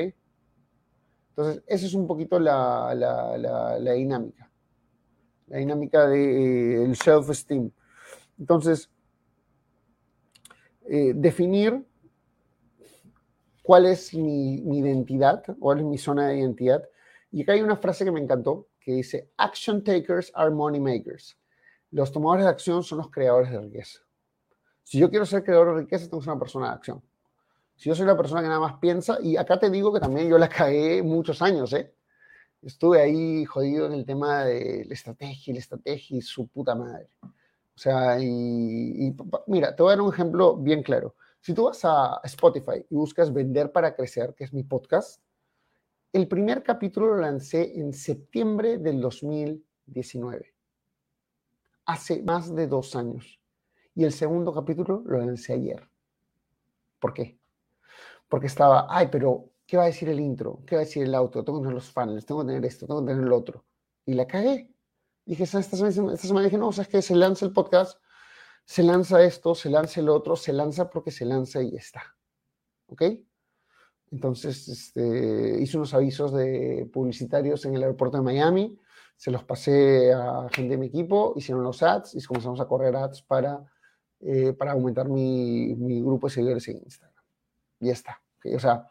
Entonces, 1.30 1.62
esa 1.66 1.86
es 1.86 1.94
un 1.94 2.06
poquito 2.06 2.38
la, 2.38 2.94
la 2.94 3.92
dinámica 3.92 4.46
la 5.46 5.58
dinámica 5.58 6.06
del 6.08 6.88
de, 6.88 6.94
self-esteem. 6.94 7.70
Entonces, 8.38 8.90
eh, 10.88 11.12
definir 11.14 11.84
cuál 13.66 13.86
es 13.86 14.14
mi, 14.14 14.62
mi, 14.62 14.78
identidad, 14.78 15.42
cuál 15.58 15.80
es 15.80 15.84
mi 15.84 15.98
zona 15.98 16.28
de 16.28 16.38
identidad. 16.38 16.88
Y 17.32 17.42
acá 17.42 17.52
hay 17.52 17.62
una 17.62 17.76
frase 17.76 18.04
que 18.04 18.12
me 18.12 18.20
encantó, 18.20 18.68
que 18.78 18.92
dice, 18.92 19.32
action 19.36 19.82
takers 19.82 20.30
are 20.34 20.50
money 20.50 20.80
makers. 20.80 21.36
Los 21.90 22.12
tomadores 22.12 22.44
de 22.44 22.50
acción 22.50 22.84
son 22.84 22.98
los 22.98 23.10
creadores 23.10 23.50
de 23.50 23.60
riqueza. 23.60 23.98
Si 24.84 25.00
yo 25.00 25.10
quiero 25.10 25.26
ser 25.26 25.42
creador 25.42 25.74
de 25.74 25.80
riqueza, 25.82 26.04
tengo 26.04 26.20
que 26.20 26.24
ser 26.24 26.32
una 26.32 26.38
persona 26.38 26.68
de 26.68 26.74
acción. 26.74 27.02
Si 27.74 27.88
yo 27.88 27.96
soy 27.96 28.06
la 28.06 28.16
persona 28.16 28.40
que 28.40 28.46
nada 28.46 28.60
más 28.60 28.78
piensa, 28.78 29.18
y 29.20 29.36
acá 29.36 29.58
te 29.58 29.68
digo 29.68 29.92
que 29.92 29.98
también 29.98 30.28
yo 30.28 30.38
la 30.38 30.48
cagué 30.48 31.02
muchos 31.02 31.42
años, 31.42 31.72
¿eh? 31.72 31.92
estuve 32.62 33.00
ahí 33.00 33.44
jodido 33.44 33.86
en 33.86 33.94
el 33.94 34.06
tema 34.06 34.44
de 34.44 34.84
la 34.86 34.94
estrategia 34.94 35.50
y 35.50 35.54
la 35.54 35.60
estrategia 35.60 36.18
y 36.18 36.22
su 36.22 36.46
puta 36.46 36.76
madre. 36.76 37.08
O 37.22 37.78
sea, 37.78 38.18
y, 38.20 39.14
mira, 39.48 39.74
te 39.74 39.82
voy 39.82 39.92
a 39.92 39.96
dar 39.96 40.04
un 40.04 40.12
ejemplo 40.12 40.56
bien 40.56 40.82
claro. 40.82 41.16
Si 41.40 41.54
tú 41.54 41.64
vas 41.64 41.84
a 41.84 42.20
Spotify 42.24 42.84
y 42.90 42.94
buscas 42.94 43.32
Vender 43.32 43.70
para 43.70 43.94
Crecer, 43.94 44.34
que 44.34 44.44
es 44.44 44.52
mi 44.52 44.64
podcast, 44.64 45.22
el 46.12 46.28
primer 46.28 46.62
capítulo 46.62 47.08
lo 47.08 47.16
lancé 47.16 47.78
en 47.78 47.92
septiembre 47.92 48.78
del 48.78 49.00
2019, 49.00 50.54
hace 51.84 52.22
más 52.22 52.54
de 52.54 52.66
dos 52.66 52.96
años. 52.96 53.40
Y 53.94 54.04
el 54.04 54.12
segundo 54.12 54.52
capítulo 54.52 55.02
lo 55.06 55.18
lancé 55.18 55.54
ayer. 55.54 55.88
¿Por 56.98 57.14
qué? 57.14 57.38
Porque 58.28 58.46
estaba, 58.46 58.86
ay, 58.90 59.08
pero 59.10 59.50
¿Qué 59.66 59.76
va 59.76 59.82
a 59.82 59.86
decir 59.86 60.08
el 60.08 60.20
intro? 60.20 60.62
¿Qué 60.64 60.76
va 60.76 60.82
a 60.82 60.84
decir 60.84 61.02
el 61.02 61.14
auto? 61.14 61.44
Tengo 61.44 61.58
que 61.58 61.64
tener 61.64 61.74
los 61.74 61.90
funnels, 61.90 62.24
tengo 62.24 62.42
que 62.42 62.46
tener 62.46 62.64
esto, 62.64 62.86
tengo 62.86 63.04
que 63.04 63.12
tener 63.12 63.24
lo 63.24 63.36
otro. 63.36 63.64
Y 64.04 64.14
la 64.14 64.26
cagué. 64.26 64.70
Dije, 65.24 65.42
esta 65.42 65.60
semana, 65.62 66.12
esta 66.14 66.28
semana 66.28 66.44
dije, 66.44 66.56
no, 66.56 66.68
o 66.68 66.72
sea, 66.72 66.82
es 66.82 66.88
que 66.88 67.02
se 67.02 67.16
lanza 67.16 67.44
el 67.44 67.52
podcast, 67.52 67.98
se 68.66 68.82
lanza 68.82 69.22
esto, 69.22 69.54
se 69.54 69.70
lanza 69.70 70.00
el 70.00 70.08
otro, 70.08 70.36
se 70.36 70.52
lanza 70.52 70.90
porque 70.90 71.12
se 71.12 71.24
lanza 71.24 71.62
y 71.62 71.70
ya 71.70 71.78
está. 71.78 72.16
¿Ok? 72.88 73.02
Entonces, 74.10 74.68
este, 74.68 75.60
hice 75.60 75.76
unos 75.76 75.94
avisos 75.94 76.32
de 76.32 76.88
publicitarios 76.92 77.64
en 77.64 77.74
el 77.74 77.82
aeropuerto 77.82 78.18
de 78.18 78.24
Miami, 78.24 78.78
se 79.16 79.30
los 79.30 79.44
pasé 79.44 80.12
a 80.12 80.48
gente 80.52 80.72
de 80.72 80.78
mi 80.78 80.86
equipo, 80.86 81.32
hicieron 81.36 81.64
los 81.64 81.82
ads 81.82 82.14
y 82.14 82.22
comenzamos 82.24 82.60
a 82.60 82.66
correr 82.66 82.94
ads 82.96 83.22
para, 83.22 83.64
eh, 84.20 84.52
para 84.52 84.72
aumentar 84.72 85.08
mi, 85.08 85.74
mi, 85.74 86.02
grupo 86.02 86.26
de 86.26 86.34
seguidores 86.34 86.68
en 86.68 86.78
Instagram. 86.78 87.24
Y 87.80 87.86
ya 87.86 87.92
está. 87.92 88.22
O 88.54 88.58
sea, 88.58 88.86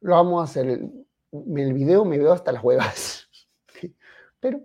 lo 0.00 0.14
vamos 0.14 0.40
a 0.40 0.44
hacer. 0.44 0.66
El, 0.68 1.72
video 1.72 2.04
me 2.04 2.18
veo 2.18 2.32
hasta 2.32 2.52
las 2.52 2.62
huevas. 2.62 3.28
Pero, 4.40 4.60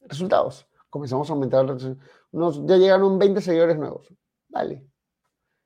resultados. 0.00 0.66
Comenzamos 0.90 1.30
a 1.30 1.34
aumentar. 1.34 1.66
Unos, 2.32 2.64
ya 2.66 2.76
llegaron 2.76 3.18
20 3.18 3.40
seguidores 3.40 3.78
nuevos. 3.78 4.12
Vale. 4.48 4.86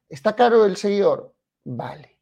¿Está 0.09 0.35
caro 0.37 0.65
el 0.65 0.77
seguidor? 0.77 1.35
Vale. 1.65 2.21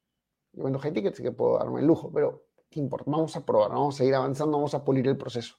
Yo 0.52 0.64
vendo 0.64 0.78
high 0.78 0.92
tickets, 0.92 1.20
que 1.20 1.32
puedo 1.32 1.59
darme 1.59 1.80
el 1.80 1.87
lujo, 1.87 2.11
pero 2.12 2.47
¿qué 2.68 2.80
importa? 2.80 3.11
Vamos 3.11 3.37
a 3.37 3.44
probar, 3.44 3.70
vamos 3.70 3.94
a 3.94 3.99
seguir 3.99 4.14
avanzando, 4.14 4.56
vamos 4.56 4.75
a 4.75 4.85
pulir 4.85 5.06
el 5.09 5.16
proceso. 5.16 5.56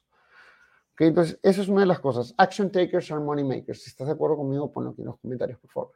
Okay, 0.94 1.08
entonces, 1.08 1.38
esa 1.42 1.62
es 1.62 1.68
una 1.68 1.80
de 1.80 1.86
las 1.86 2.00
cosas. 2.00 2.34
Action 2.36 2.70
takers 2.70 3.10
are 3.10 3.20
money 3.20 3.44
makers. 3.44 3.82
Si 3.82 3.90
estás 3.90 4.06
de 4.06 4.12
acuerdo 4.12 4.36
conmigo, 4.36 4.70
ponlo 4.70 4.90
aquí 4.90 5.00
en 5.00 5.06
los 5.06 5.18
comentarios, 5.18 5.58
por 5.58 5.70
favor. 5.70 5.92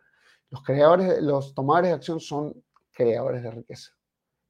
Los 0.51 0.63
creadores, 0.63 1.21
los 1.23 1.55
tomadores 1.55 1.91
de 1.91 1.95
acción 1.95 2.21
son 2.21 2.65
creadores 2.93 3.43
de 3.43 3.51
riqueza. 3.51 3.93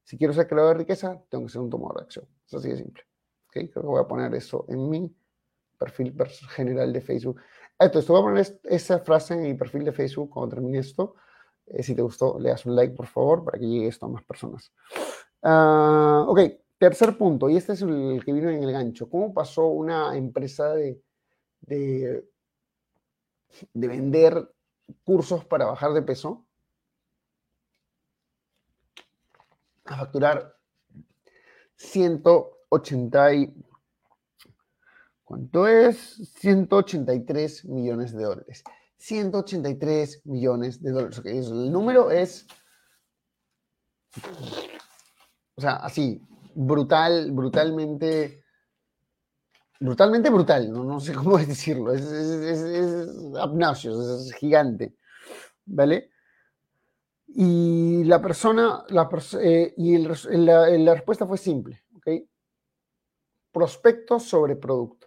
Si 0.05 0.17
quiero 0.17 0.33
ser 0.33 0.47
creador 0.47 0.77
de 0.77 0.85
riqueza, 0.85 1.21
tengo 1.29 1.47
que 1.47 1.53
ser 1.53 1.63
un 1.63 1.71
tomador 1.71 1.97
de 1.97 2.03
acción. 2.05 2.29
Es 2.47 2.55
así 2.55 2.69
de 2.69 2.77
simple. 2.77 3.03
¿Okay? 3.49 3.69
Creo 3.71 3.83
que 3.83 3.89
voy 3.89 4.01
a 4.01 4.07
poner 4.07 4.33
eso 4.35 4.67
en 4.69 4.89
mi 4.89 5.17
perfil 5.77 6.15
general 6.51 6.93
de 6.93 7.01
Facebook. 7.01 7.41
Entonces, 7.79 8.09
voy 8.09 8.21
a 8.21 8.25
poner 8.25 8.61
esa 8.65 8.99
frase 9.01 9.35
en 9.35 9.43
mi 9.43 9.55
perfil 9.55 9.85
de 9.85 9.93
Facebook 9.93 10.31
cuando 10.31 10.55
termine 10.55 10.79
esto. 10.79 11.15
Eh, 11.67 11.83
si 11.83 11.95
te 11.95 12.03
gustó, 12.03 12.39
le 12.39 12.51
das 12.51 12.65
un 12.65 12.75
like, 12.75 12.95
por 12.95 13.07
favor, 13.07 13.45
para 13.45 13.59
que 13.59 13.67
llegue 13.67 13.89
esto 13.89 14.07
a 14.07 14.09
más 14.09 14.25
personas. 14.25 14.73
Uh, 15.43 16.31
ok, 16.31 16.41
tercer 16.79 17.17
punto, 17.19 17.49
y 17.49 17.57
este 17.57 17.75
es 17.75 17.83
el 17.83 18.23
que 18.25 18.33
vino 18.33 18.51
en 18.51 18.63
el 18.63 18.73
gancho. 18.73 19.11
¿Cómo 19.11 19.35
pasó 19.35 19.67
una 19.67 20.17
empresa 20.17 20.75
de, 20.75 21.03
de, 21.61 22.29
de 23.73 23.89
vender 23.89 24.51
cursos 25.05 25.45
para 25.45 25.67
bajar 25.67 25.93
de 25.93 26.03
peso 26.03 26.47
a 29.85 29.97
facturar 29.97 30.57
180 31.77 33.35
y... 33.35 33.66
¿Cuánto 35.27 35.67
es? 35.67 36.31
183 36.39 37.65
millones 37.65 38.15
de 38.15 38.23
dólares. 38.23 38.63
183 38.99 40.25
millones 40.25 40.81
de 40.81 40.93
dólares. 40.93 41.19
Okay, 41.19 41.37
el 41.39 41.73
número 41.73 42.13
es... 42.13 42.47
O 45.57 45.61
sea, 45.61 45.77
así, 45.79 46.23
brutal, 46.55 47.33
brutalmente... 47.33 48.45
Brutalmente 49.81 50.31
brutal, 50.31 50.73
no, 50.73 51.01
sé 51.01 51.13
cómo 51.13 51.39
decirlo. 51.39 51.93
Es, 51.93 52.05
es, 52.05 52.61
es, 53.85 54.33
gigante. 54.35 54.95
¿Vale? 55.65 56.13
Y 57.27 58.05
la 58.05 58.23
persona, 58.23 58.85
la 58.91 59.09
eh, 59.43 59.75
y 59.77 59.99
la, 59.99 60.95
respuesta 60.95 61.27
fue 61.27 61.37
simple, 61.37 61.83
¿ok? 61.97 62.11
Prospecto 63.51 64.21
sobre 64.21 64.55
producto. 64.55 65.06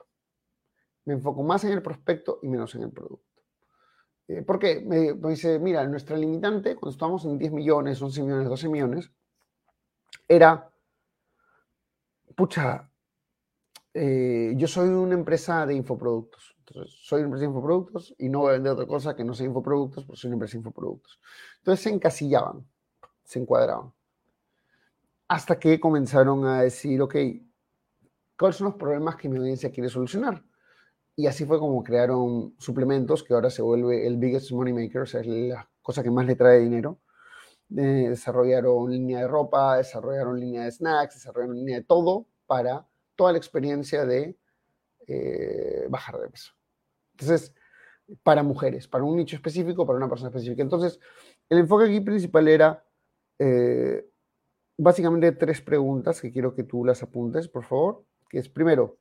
Me 1.10 1.16
enfoco 1.16 1.42
más 1.42 1.64
en 1.64 1.72
el 1.72 1.82
prospecto 1.82 2.38
y 2.44 2.48
menos 2.48 2.76
en 2.76 2.84
el 2.84 2.92
producto. 2.92 3.42
Eh, 4.28 4.44
¿Por 4.44 4.60
qué? 4.60 4.80
Me, 4.80 5.14
dice, 5.30 5.58
mira, 5.58 5.84
nuestra 5.88 6.16
limitante, 6.16 6.76
cuando 6.76 6.92
estamos 6.92 7.26
en 7.26 7.40
10 7.40 7.52
millones, 7.52 8.00
11 8.00 8.22
millones, 8.22 8.48
12 8.48 8.70
millones, 8.70 9.12
era, 10.28 10.70
pucha, 12.36 12.92
eh, 13.92 14.54
yo 14.56 14.68
soy 14.68 14.90
una 14.90 15.16
empresa 15.16 15.66
de 15.66 15.74
infoproductos. 15.74 16.56
Entonces, 16.60 16.96
soy 17.02 17.22
una 17.22 17.30
empresa 17.30 17.42
de 17.42 17.48
infoproductos 17.48 18.16
y 18.20 18.30
no 18.30 18.42
voy 18.42 18.50
a 18.50 18.54
vender 18.54 18.74
otra 18.74 18.86
cosa 18.86 19.16
que 19.16 19.24
no 19.24 19.34
sea 19.34 19.48
infoproductos, 19.48 20.06
porque 20.06 20.20
soy 20.20 20.28
una 20.28 20.36
empresa 20.36 20.52
de 20.52 20.58
infoproductos. 20.60 21.20
Entonces 21.58 21.84
se 21.84 21.90
encasillaban, 21.90 22.68
se 23.24 23.40
encuadraban. 23.40 23.92
Hasta 25.28 25.58
que 25.58 25.80
comenzaron 25.80 26.46
a 26.46 26.62
decir, 26.62 27.02
ok, 27.02 27.16
¿cuáles 28.38 28.58
son 28.58 28.66
los 28.66 28.76
problemas 28.76 29.16
que 29.16 29.28
mi 29.28 29.40
audiencia 29.40 29.72
quiere 29.72 29.90
solucionar? 29.90 30.44
Y 31.20 31.28
así 31.28 31.44
fue 31.44 31.60
como 31.60 31.84
crearon 31.84 32.56
suplementos, 32.60 33.24
que 33.26 33.34
ahora 33.34 33.50
se 33.50 33.62
vuelve 33.62 34.08
el 34.08 34.16
biggest 34.16 34.54
money 34.54 34.72
maker, 34.72 35.02
o 35.02 35.06
sea, 35.06 35.20
es 35.20 35.28
la 35.28 35.70
cosa 35.82 36.02
que 36.02 36.10
más 36.10 36.26
le 36.26 36.38
trae 36.38 36.60
dinero. 36.60 37.02
Eh, 37.76 38.08
desarrollaron 38.08 38.90
línea 38.90 39.20
de 39.20 39.28
ropa, 39.28 39.76
desarrollaron 39.76 40.40
línea 40.40 40.64
de 40.64 40.72
snacks, 40.72 41.16
desarrollaron 41.16 41.58
línea 41.58 41.80
de 41.80 41.84
todo 41.84 42.26
para 42.48 42.88
toda 43.18 43.34
la 43.34 43.38
experiencia 43.38 44.06
de 44.06 44.38
eh, 45.08 45.88
bajar 45.90 46.22
de 46.22 46.30
peso. 46.30 46.54
Entonces, 47.12 47.54
para 48.24 48.42
mujeres, 48.42 48.88
para 48.88 49.04
un 49.04 49.18
nicho 49.18 49.36
específico, 49.36 49.86
para 49.86 49.98
una 49.98 50.08
persona 50.08 50.30
específica. 50.30 50.62
Entonces, 50.62 51.02
el 51.50 51.58
enfoque 51.60 51.84
aquí 51.84 52.00
principal 52.00 52.48
era 52.48 52.86
eh, 53.40 54.10
básicamente 54.78 55.34
tres 55.34 55.60
preguntas 55.60 56.22
que 56.22 56.32
quiero 56.32 56.56
que 56.56 56.64
tú 56.64 56.86
las 56.86 57.04
apuntes, 57.04 57.50
por 57.50 57.66
favor, 57.66 58.06
que 58.30 58.40
es 58.40 58.48
primero, 58.48 58.99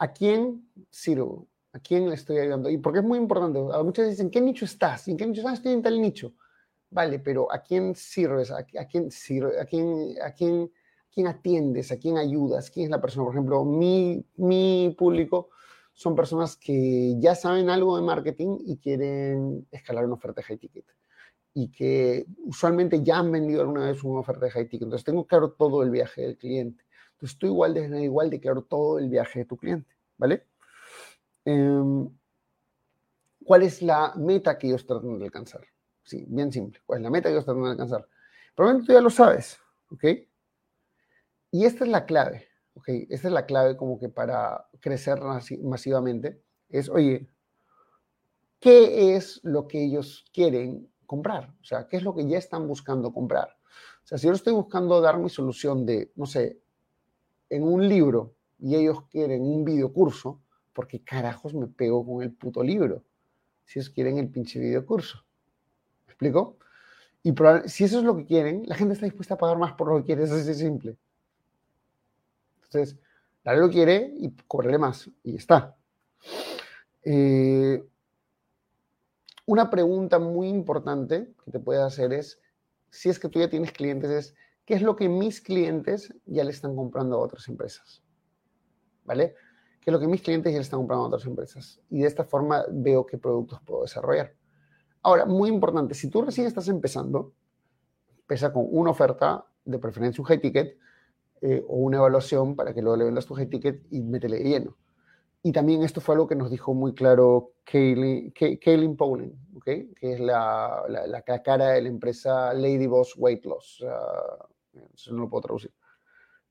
¿a 0.00 0.12
quién 0.12 0.68
sirvo? 0.90 1.46
¿A 1.72 1.78
quién 1.78 2.08
le 2.08 2.16
estoy 2.16 2.38
ayudando? 2.38 2.68
Y 2.68 2.78
porque 2.78 2.98
es 2.98 3.04
muy 3.04 3.18
importante, 3.18 3.60
muchas 3.60 4.06
veces 4.06 4.18
dicen, 4.18 4.30
¿qué 4.30 4.40
nicho 4.40 4.64
estás? 4.64 5.06
¿En 5.06 5.16
qué 5.16 5.24
nicho 5.24 5.42
estás? 5.42 5.58
Estoy 5.58 5.74
en 5.74 5.82
tal 5.82 6.00
nicho. 6.00 6.34
Vale, 6.90 7.20
pero 7.20 7.52
¿a 7.52 7.62
quién 7.62 7.94
sirves? 7.94 8.50
¿A, 8.50 8.64
quién 8.64 9.12
sirve? 9.12 9.60
¿A 9.60 9.64
quién, 9.64 10.16
a 10.20 10.32
quién 10.32 10.72
quién 11.12 11.26
atiendes, 11.26 11.90
a 11.92 11.98
quién 11.98 12.16
ayudas, 12.18 12.70
quién 12.70 12.84
es 12.84 12.90
la 12.90 13.00
persona. 13.00 13.24
Por 13.26 13.34
ejemplo, 13.34 13.64
mi, 13.64 14.24
mi 14.36 14.94
público 14.96 15.50
son 15.92 16.14
personas 16.14 16.56
que 16.56 17.14
ya 17.18 17.34
saben 17.34 17.68
algo 17.68 17.96
de 17.96 18.02
marketing 18.02 18.58
y 18.64 18.78
quieren 18.78 19.66
escalar 19.70 20.04
una 20.04 20.14
oferta 20.14 20.42
high 20.42 20.58
ticket. 20.58 20.84
y 21.52 21.68
que 21.70 22.26
usualmente 22.44 23.02
ya 23.02 23.18
han 23.18 23.32
vendido 23.32 23.62
alguna 23.62 23.86
vez 23.86 24.02
una 24.04 24.20
oferta 24.20 24.46
de 24.46 24.52
high 24.52 24.68
ticket. 24.68 24.82
Entonces 24.84 25.04
tengo 25.04 25.26
claro 25.26 25.52
todo 25.52 25.82
el 25.82 25.90
viaje 25.90 26.22
del 26.22 26.36
cliente. 26.38 26.84
Entonces 27.20 27.38
tú 27.38 27.46
igual 27.46 27.74
de 27.74 28.02
igual 28.02 28.30
de 28.30 28.40
claro 28.40 28.62
todo 28.62 28.98
el 28.98 29.10
viaje 29.10 29.40
de 29.40 29.44
tu 29.44 29.58
cliente, 29.58 29.94
¿vale? 30.16 30.46
Em, 31.44 32.08
¿Cuál 33.44 33.62
es 33.62 33.82
la 33.82 34.14
meta 34.16 34.56
que 34.56 34.68
ellos 34.68 34.86
tratan 34.86 35.18
de 35.18 35.26
alcanzar? 35.26 35.66
Sí, 36.02 36.24
bien 36.28 36.50
simple. 36.50 36.80
¿Cuál 36.86 37.00
es 37.00 37.02
la 37.02 37.10
meta 37.10 37.28
que 37.28 37.34
ellos 37.34 37.44
tratan 37.44 37.64
de 37.64 37.70
alcanzar? 37.70 38.08
Probablemente 38.54 38.86
tú 38.86 38.92
ya 38.94 39.02
lo 39.02 39.10
sabes, 39.10 39.58
¿ok? 39.90 40.04
Y 41.50 41.66
esta 41.66 41.84
es 41.84 41.90
la 41.90 42.06
clave, 42.06 42.48
¿ok? 42.72 42.88
Esta 43.10 43.28
es 43.28 43.34
la 43.34 43.44
clave 43.44 43.76
como 43.76 43.98
que 43.98 44.08
para 44.08 44.66
crecer 44.80 45.20
masivamente. 45.62 46.42
Es, 46.70 46.88
oye, 46.88 47.28
¿qué 48.60 49.14
es 49.14 49.40
lo 49.42 49.68
que 49.68 49.84
ellos 49.84 50.24
quieren 50.32 50.90
comprar? 51.04 51.52
O 51.60 51.64
sea, 51.64 51.86
¿qué 51.86 51.98
es 51.98 52.02
lo 52.02 52.14
que 52.14 52.26
ya 52.26 52.38
están 52.38 52.66
buscando 52.66 53.12
comprar? 53.12 53.58
O 54.04 54.06
sea, 54.06 54.16
si 54.16 54.26
yo 54.26 54.32
estoy 54.32 54.54
buscando 54.54 55.02
dar 55.02 55.18
mi 55.18 55.28
solución 55.28 55.84
de, 55.84 56.12
no 56.14 56.24
sé, 56.24 56.60
en 57.50 57.64
un 57.64 57.86
libro 57.88 58.34
y 58.58 58.76
ellos 58.76 59.02
quieren 59.10 59.42
un 59.42 59.64
video 59.64 59.92
curso, 59.92 60.40
¿por 60.72 60.86
qué 60.86 61.02
carajos 61.02 61.52
me 61.52 61.66
pego 61.66 62.06
con 62.06 62.22
el 62.22 62.32
puto 62.32 62.62
libro? 62.62 63.04
Si 63.64 63.78
ellos 63.78 63.90
quieren 63.90 64.18
el 64.18 64.28
pinche 64.28 64.58
video 64.58 64.86
curso. 64.86 65.24
¿Me 66.06 66.12
explico? 66.12 66.56
Y 67.22 67.34
si 67.66 67.84
eso 67.84 67.98
es 67.98 68.04
lo 68.04 68.16
que 68.16 68.24
quieren, 68.24 68.62
la 68.66 68.76
gente 68.76 68.94
está 68.94 69.04
dispuesta 69.04 69.34
a 69.34 69.38
pagar 69.38 69.58
más 69.58 69.72
por 69.74 69.88
lo 69.88 69.98
que 69.98 70.06
quiere, 70.06 70.24
es 70.24 70.30
así 70.30 70.54
simple. 70.54 70.96
Entonces, 72.64 72.96
dale 73.44 73.60
lo 73.60 73.68
que 73.68 73.74
quiere 73.74 74.14
y 74.16 74.30
cobrarle 74.46 74.78
más, 74.78 75.10
y 75.22 75.36
está. 75.36 75.76
Eh, 77.02 77.84
una 79.46 79.68
pregunta 79.68 80.18
muy 80.18 80.48
importante 80.48 81.32
que 81.44 81.50
te 81.50 81.58
puedes 81.58 81.82
hacer 81.82 82.12
es, 82.12 82.40
si 82.88 83.08
es 83.08 83.18
que 83.18 83.28
tú 83.28 83.40
ya 83.40 83.50
tienes 83.50 83.72
clientes, 83.72 84.10
es, 84.10 84.34
¿qué 84.70 84.76
es 84.76 84.82
lo 84.82 84.94
que 84.94 85.08
mis 85.08 85.40
clientes 85.40 86.14
ya 86.26 86.44
le 86.44 86.52
están 86.52 86.76
comprando 86.76 87.16
a 87.16 87.18
otras 87.18 87.48
empresas? 87.48 88.04
¿Vale? 89.04 89.34
¿Qué 89.80 89.90
es 89.90 89.92
lo 89.92 89.98
que 89.98 90.06
mis 90.06 90.22
clientes 90.22 90.52
ya 90.52 90.58
le 90.58 90.62
están 90.62 90.78
comprando 90.78 91.06
a 91.06 91.08
otras 91.08 91.26
empresas? 91.26 91.80
Y 91.90 92.02
de 92.02 92.06
esta 92.06 92.22
forma 92.22 92.64
veo 92.70 93.04
qué 93.04 93.18
productos 93.18 93.60
puedo 93.62 93.82
desarrollar. 93.82 94.32
Ahora, 95.02 95.26
muy 95.26 95.50
importante, 95.50 95.94
si 95.94 96.08
tú 96.08 96.22
recién 96.22 96.46
estás 96.46 96.68
empezando, 96.68 97.32
empieza 98.20 98.52
con 98.52 98.64
una 98.70 98.92
oferta, 98.92 99.44
de 99.64 99.80
preferencia 99.80 100.22
un 100.22 100.28
high 100.28 100.40
ticket, 100.40 100.78
eh, 101.40 101.64
o 101.66 101.74
una 101.74 101.96
evaluación 101.96 102.54
para 102.54 102.72
que 102.72 102.80
luego 102.80 102.96
le 102.96 103.06
vendas 103.06 103.26
tu 103.26 103.34
high 103.34 103.48
ticket 103.48 103.84
y 103.90 104.02
métele 104.02 104.38
lleno. 104.38 104.76
Y 105.42 105.50
también 105.50 105.82
esto 105.82 106.00
fue 106.00 106.14
algo 106.14 106.28
que 106.28 106.36
nos 106.36 106.48
dijo 106.48 106.74
muy 106.74 106.94
claro 106.94 107.54
Kaylin, 107.64 108.96
Poland, 108.96 109.32
¿okay? 109.56 109.92
que 109.98 110.12
es 110.12 110.20
la, 110.20 110.84
la, 110.88 111.42
cara 111.42 111.70
de 111.70 111.82
la 111.82 111.88
empresa 111.88 112.54
Lady 112.54 112.86
Boss 112.86 113.14
Weight 113.16 113.44
Loss. 113.44 113.84
Eso 114.94 115.12
no 115.12 115.22
lo 115.22 115.30
puedo 115.30 115.42
traducir. 115.42 115.72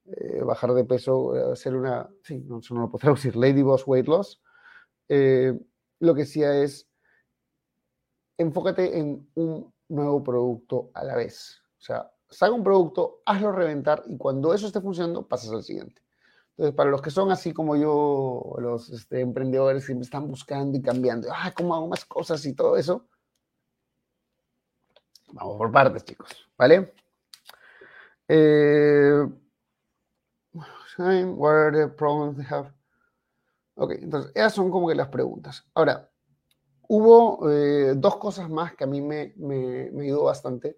Eh, 0.05 0.41
bajar 0.43 0.73
de 0.73 0.85
peso, 0.85 1.35
eh, 1.35 1.51
hacer 1.53 1.75
una... 1.75 2.09
Sí, 2.23 2.39
no, 2.39 2.59
eso 2.59 2.73
no 2.73 2.81
lo 2.81 2.89
puedo 2.89 2.99
traducir. 3.01 3.35
Lady 3.35 3.61
Boss 3.61 3.85
Weight 3.85 4.07
Loss. 4.07 4.41
Eh, 5.07 5.53
lo 5.99 6.15
que 6.15 6.21
decía 6.21 6.55
es, 6.61 6.87
enfócate 8.37 8.97
en 8.97 9.29
un 9.35 9.73
nuevo 9.89 10.23
producto 10.23 10.91
a 10.93 11.03
la 11.03 11.15
vez. 11.15 11.61
O 11.77 11.81
sea, 11.81 12.11
saca 12.29 12.53
un 12.53 12.63
producto, 12.63 13.21
hazlo 13.25 13.51
reventar 13.51 14.03
y 14.07 14.17
cuando 14.17 14.53
eso 14.53 14.67
esté 14.67 14.81
funcionando, 14.81 15.27
pasas 15.27 15.51
al 15.51 15.63
siguiente. 15.63 16.01
Entonces, 16.51 16.75
para 16.75 16.89
los 16.89 17.01
que 17.01 17.09
son 17.09 17.31
así 17.31 17.53
como 17.53 17.75
yo, 17.75 18.55
los 18.59 18.89
este, 18.89 19.21
emprendedores 19.21 19.87
que 19.87 19.95
me 19.95 20.01
están 20.01 20.27
buscando 20.27 20.77
y 20.77 20.81
cambiando, 20.81 21.29
ah, 21.31 21.53
¿cómo 21.55 21.73
hago 21.73 21.87
más 21.87 22.05
cosas 22.05 22.45
y 22.45 22.53
todo 22.53 22.75
eso? 22.75 23.07
Vamos 25.31 25.57
por 25.57 25.71
partes, 25.71 26.03
chicos, 26.03 26.29
¿vale? 26.57 26.93
Eh, 28.29 29.25
what 30.97 31.51
are 31.51 31.71
the 31.71 31.87
problems 31.87 32.37
they 32.37 32.45
have? 32.45 32.71
Ok, 33.75 33.93
entonces, 34.01 34.31
esas 34.35 34.53
son 34.53 34.69
como 34.69 34.87
que 34.87 34.95
las 34.95 35.07
preguntas. 35.07 35.65
Ahora, 35.73 36.09
hubo 36.87 37.49
eh, 37.49 37.93
dos 37.95 38.17
cosas 38.17 38.49
más 38.49 38.75
que 38.75 38.83
a 38.83 38.87
mí 38.87 39.01
me, 39.01 39.33
me, 39.37 39.89
me 39.91 40.03
ayudó 40.03 40.25
bastante. 40.25 40.77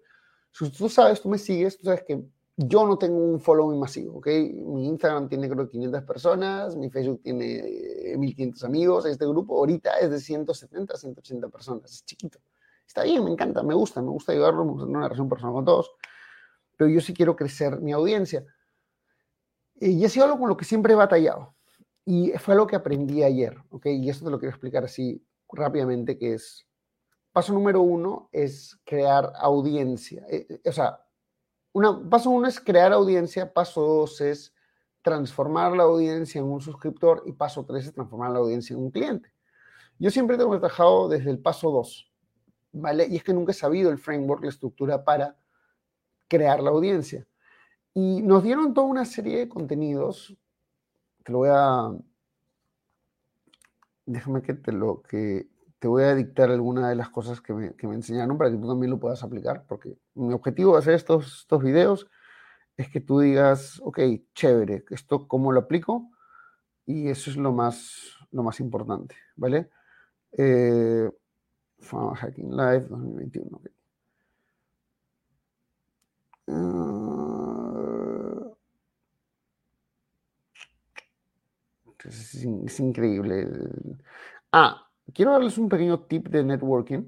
Si 0.52 0.70
tú 0.70 0.88
sabes, 0.88 1.20
tú 1.20 1.28
me 1.28 1.38
sigues, 1.38 1.78
tú 1.78 1.84
sabes 1.84 2.04
que 2.04 2.24
yo 2.56 2.86
no 2.86 2.98
tengo 2.98 3.18
un 3.18 3.40
following 3.40 3.78
masivo, 3.78 4.18
¿ok? 4.18 4.26
Mi 4.26 4.86
Instagram 4.86 5.28
tiene 5.28 5.48
creo 5.48 5.68
500 5.68 6.02
personas, 6.04 6.76
mi 6.76 6.90
Facebook 6.90 7.22
tiene 7.22 8.16
1500 8.16 8.62
eh, 8.62 8.66
amigos, 8.66 9.06
este 9.06 9.26
grupo 9.26 9.58
ahorita 9.58 9.98
es 9.98 10.10
de 10.10 10.20
170, 10.20 10.96
180 10.96 11.48
personas, 11.48 11.92
es 11.92 12.04
chiquito. 12.04 12.38
Está 12.86 13.04
bien, 13.04 13.24
me 13.24 13.30
encanta, 13.30 13.62
me 13.62 13.74
gusta, 13.74 14.02
me 14.02 14.10
gusta 14.10 14.32
ayudarlos, 14.32 14.66
me 14.66 14.72
gusta 14.72 14.86
tener 14.86 14.96
una 14.98 15.08
relación 15.08 15.28
personal 15.28 15.54
con 15.54 15.64
todos, 15.64 15.92
pero 16.82 16.92
yo 16.92 17.00
sí 17.00 17.14
quiero 17.14 17.36
crecer 17.36 17.80
mi 17.80 17.92
audiencia. 17.92 18.44
Y 19.76 20.08
sido 20.08 20.24
algo 20.24 20.40
con 20.40 20.48
lo 20.48 20.56
que 20.56 20.64
siempre 20.64 20.94
he 20.94 20.96
batallado. 20.96 21.54
Y 22.04 22.32
fue 22.32 22.54
algo 22.54 22.66
que 22.66 22.74
aprendí 22.74 23.22
ayer, 23.22 23.56
¿ok? 23.70 23.86
Y 23.86 24.10
esto 24.10 24.24
te 24.24 24.32
lo 24.32 24.40
quiero 24.40 24.50
explicar 24.50 24.84
así 24.84 25.24
rápidamente, 25.48 26.18
que 26.18 26.34
es, 26.34 26.66
paso 27.30 27.52
número 27.52 27.82
uno 27.82 28.28
es 28.32 28.76
crear 28.84 29.32
audiencia. 29.36 30.26
Eh, 30.28 30.44
eh, 30.48 30.68
o 30.68 30.72
sea, 30.72 31.04
paso 32.10 32.30
uno 32.30 32.48
es 32.48 32.58
crear 32.58 32.92
audiencia, 32.92 33.52
paso 33.52 33.80
dos 33.80 34.20
es 34.20 34.52
transformar 35.02 35.76
la 35.76 35.84
audiencia 35.84 36.40
en 36.40 36.46
un 36.46 36.60
suscriptor 36.60 37.22
y 37.26 37.32
paso 37.32 37.64
tres 37.64 37.86
es 37.86 37.94
transformar 37.94 38.32
la 38.32 38.40
audiencia 38.40 38.74
en 38.74 38.82
un 38.82 38.90
cliente. 38.90 39.32
Yo 40.00 40.10
siempre 40.10 40.36
tengo 40.36 40.50
trabajado 40.58 41.08
desde 41.08 41.30
el 41.30 41.38
paso 41.38 41.70
dos, 41.70 42.10
¿vale? 42.72 43.06
Y 43.08 43.18
es 43.18 43.22
que 43.22 43.34
nunca 43.34 43.52
he 43.52 43.54
sabido 43.54 43.88
el 43.88 43.98
framework, 43.98 44.42
la 44.42 44.50
estructura 44.50 45.04
para 45.04 45.36
crear 46.32 46.62
la 46.62 46.70
audiencia. 46.70 47.26
Y 47.92 48.22
nos 48.22 48.42
dieron 48.42 48.72
toda 48.72 48.86
una 48.86 49.04
serie 49.04 49.38
de 49.38 49.48
contenidos, 49.50 50.34
te 51.22 51.32
lo 51.32 51.38
voy 51.38 51.50
a... 51.52 51.92
Déjame 54.06 54.40
que 54.40 54.54
te 54.54 54.72
lo 54.72 55.02
que 55.02 55.46
te 55.78 55.88
voy 55.88 56.04
a 56.04 56.14
dictar 56.14 56.50
alguna 56.50 56.88
de 56.88 56.94
las 56.94 57.10
cosas 57.10 57.40
que 57.40 57.52
me, 57.52 57.74
enseñaron 57.94 58.38
para 58.38 58.50
que 58.50 58.56
tú 58.56 58.66
también 58.66 58.90
lo 58.90 58.98
puedas 58.98 59.22
aplicar, 59.22 59.64
porque 59.68 59.98
mi 60.14 60.32
objetivo 60.32 60.72
de 60.72 60.78
hacer 60.78 60.94
estos, 60.94 61.40
estos 61.40 61.62
videos 61.62 62.08
es 62.76 62.88
que 62.88 63.00
tú 63.00 63.20
digas, 63.20 63.80
ok, 63.84 63.98
chévere, 64.34 64.84
esto 64.90 65.28
cómo 65.28 65.52
lo 65.52 65.60
aplico, 65.60 66.10
y 66.86 67.08
eso 67.08 67.30
es 67.30 67.36
lo 67.36 67.52
más, 67.52 68.16
lo 68.30 68.42
más 68.42 68.60
importante, 68.60 69.16
¿vale? 69.36 69.70
Eh, 70.32 71.10
Hacking 71.80 72.56
Live 72.56 72.86
2021. 72.88 73.60
Ah, 73.64 73.81
es, 82.04 82.80
increíble. 82.80 83.48
Ah, 84.50 84.86
quiero 85.12 85.32
darles 85.32 85.58
un 85.58 85.68
pequeño 85.68 86.00
tip 86.00 86.28
de 86.28 86.44
networking 86.44 87.04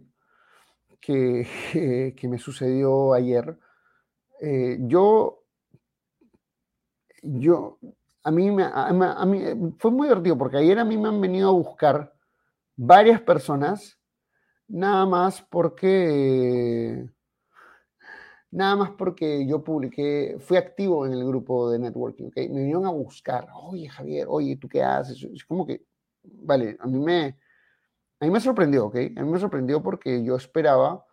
que, 1.01 2.15
que 2.17 2.29
me 2.29 2.39
sucedió 2.39 3.13
ayer. 3.13 3.59
Eh, 4.41 4.79
yo, 4.81 5.45
yo, 7.23 7.79
a 8.23 8.31
mí, 8.31 8.51
me, 8.51 8.65
a, 8.65 9.25
mí 9.27 9.75
fue 9.79 9.91
muy 9.91 10.09
divertido 10.09 10.37
porque 10.37 10.59
ayer 10.59 10.79
a 10.79 10.85
mí 10.85 10.97
me 10.97 11.09
han 11.09 11.21
venido 11.21 11.51
a 11.51 11.53
buscar 11.53 12.15
varias 12.77 13.21
personas, 13.21 13.99
nada 14.67 15.07
más 15.07 15.43
porque, 15.43 17.09
nada 18.55 18.77
más 18.77 18.91
porque 18.93 19.45
yo 19.47 19.65
publiqué, 19.65 20.37
fui 20.39 20.57
activo 20.57 21.05
en 21.07 21.13
el 21.13 21.27
grupo 21.27 21.71
de 21.71 21.79
networking, 21.81 22.27
¿ok? 22.27 22.37
Me 22.37 22.61
vinieron 22.61 22.87
a 22.87 22.91
buscar, 22.91 23.49
oye 23.53 23.89
Javier, 23.89 24.27
oye, 24.31 24.57
¿tú 24.57 24.69
qué 24.69 24.83
haces? 24.83 25.23
Es 25.25 25.45
como 25.45 25.67
que, 25.67 25.85
vale, 26.23 26.77
a 26.79 26.87
mí 26.87 26.99
me, 27.01 27.37
a 28.21 28.25
mí 28.25 28.31
me 28.31 28.41
sorprendió, 28.41 28.87
¿ok? 28.87 28.97
A 29.17 29.23
mí 29.23 29.31
me 29.31 29.41
sorprendió 29.41 29.83
porque 29.83 30.23
yo 30.23 30.37
esperaba, 30.37 31.05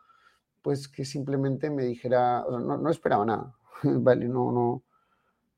pues, 0.62 0.88
que 0.88 1.04
simplemente 1.04 1.72
me 1.72 1.84
dijera, 1.84 2.46
o 2.46 2.52
sea, 2.52 2.60
no, 2.60 2.90
esperaba 2.92 3.26
nada, 3.26 3.56
¿vale? 3.84 4.28
No, 4.28 4.52
no, 4.52 4.84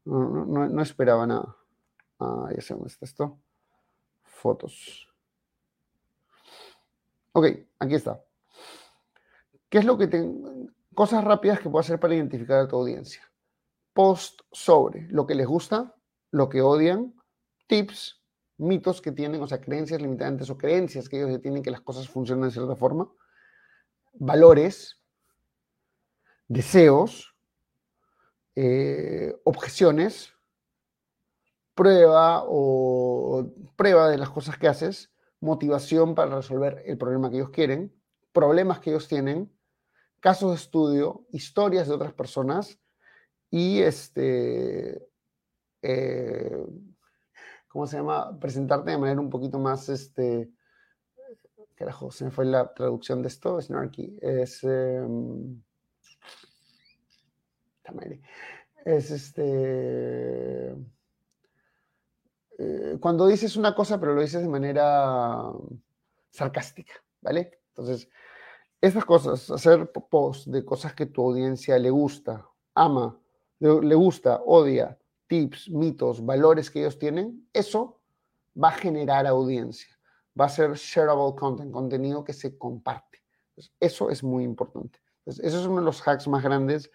no, 0.06 0.69
no, 0.69 0.82
esperaba 0.82 1.28
nada. 1.28 1.58
Ah, 2.19 2.50
ya 2.56 2.62
sé 2.62 2.74
dónde 2.74 2.88
está 2.88 3.06
esto. 3.06 3.39
Fotos. 4.24 5.10
Ok, 7.34 7.48
aquí 7.80 7.96
está. 7.96 8.24
¿Qué 9.67 9.80
es 9.80 9.86
lo 9.86 9.98
que 9.98 10.08
tengo? 10.08 10.69
Cosas 10.96 11.24
rápidas 11.24 11.60
que 11.60 11.70
puedo 11.70 11.80
hacer 11.80 12.00
para 12.00 12.16
identificar 12.16 12.60
a 12.60 12.68
tu 12.68 12.76
audiencia. 12.76 13.22
Post 13.94 14.42
sobre 14.52 15.08
lo 15.10 15.26
que 15.26 15.36
les 15.36 15.48
gusta, 15.48 15.96
lo 16.32 16.50
que 16.50 16.62
odian, 16.62 17.14
tips, 17.68 18.22
mitos 18.58 19.02
que 19.02 19.12
tienen, 19.12 19.42
o 19.42 19.48
sea, 19.48 19.62
creencias 19.62 20.02
limitantes 20.02 20.50
o 20.50 20.58
creencias 20.58 21.10
que 21.10 21.22
ellos 21.22 21.42
tienen 21.42 21.64
que 21.64 21.72
las 21.72 21.82
cosas 21.82 22.08
funcionan 22.08 22.50
de 22.50 22.54
cierta 22.54 22.76
forma, 22.76 23.12
valores, 24.14 25.00
deseos, 26.48 27.36
eh, 28.56 29.36
objeciones, 29.44 30.34
prueba 31.76 32.44
o 32.46 33.52
prueba 33.76 34.10
de 34.10 34.18
las 34.18 34.30
cosas 34.30 34.58
que 34.58 34.68
haces, 34.68 35.12
motivación 35.40 36.16
para 36.16 36.36
resolver 36.36 36.84
el 36.86 36.98
problema 36.98 37.30
que 37.30 37.38
ellos 37.38 37.50
quieren, 37.50 37.94
problemas 38.32 38.80
que 38.80 38.92
ellos 38.92 39.08
tienen, 39.08 39.52
casos 40.24 40.52
de 40.52 40.56
estudio, 40.56 41.26
historias 41.32 41.90
de 41.90 41.96
otras 41.96 42.14
personas 42.14 42.80
y 43.52 43.82
este, 43.82 45.06
eh, 45.82 46.66
¿cómo 47.68 47.86
se 47.86 47.98
llama? 47.98 48.40
Presentarte 48.40 48.92
de 48.92 48.98
manera 48.98 49.20
un 49.20 49.30
poquito 49.30 49.60
más, 49.60 49.90
este, 49.90 50.50
carajo, 51.76 52.10
se 52.10 52.24
me 52.24 52.32
fue 52.32 52.46
la 52.46 52.74
traducción 52.74 53.22
de 53.22 53.28
esto, 53.28 53.62
Snarky, 53.62 54.18
es, 54.22 54.64
em, 54.64 55.62
es 58.86 59.12
este, 59.12 60.70
eh, 62.60 62.98
cuando 63.02 63.28
dices 63.28 63.58
una 63.58 63.76
cosa 63.76 64.00
pero 64.00 64.16
lo 64.16 64.22
dices 64.22 64.42
de 64.42 64.48
manera 64.48 65.52
sarcástica, 66.30 66.94
¿vale? 67.20 67.60
Entonces, 67.68 68.08
estas 68.84 69.06
cosas, 69.06 69.50
hacer 69.50 69.89
posts 69.93 70.52
de 70.52 70.65
cosas 70.65 70.93
que 70.93 71.06
tu 71.06 71.22
audiencia 71.22 71.80
le 71.80 71.89
gusta, 71.89 72.46
ama, 72.76 73.17
le, 73.60 73.96
gusta, 73.96 74.41
odia, 74.46 75.00
tips, 75.26 75.69
mitos, 75.69 76.26
valores 76.26 76.69
que 76.69 76.82
ellos 76.82 77.00
tienen, 77.00 77.48
eso 77.54 78.02
va 78.62 78.67
a 78.67 78.74
generar 78.74 79.26
audiencia. 79.26 79.98
Va 80.38 80.46
a 80.46 80.50
ser 80.50 80.74
shareable 80.74 81.34
content, 81.34 81.72
contenido 81.72 82.26
que 82.26 82.34
se 82.34 82.58
comparte. 82.58 83.19
eso 83.80 84.10
es 84.10 84.22
muy 84.22 84.43
importante. 84.43 85.00
Entonces, 85.19 85.46
eso 85.46 85.62
es 85.62 85.65
uno 85.65 85.80
de 85.80 85.86
los 85.86 86.06
hacks 86.06 86.28
más 86.28 86.43
grandes 86.43 86.91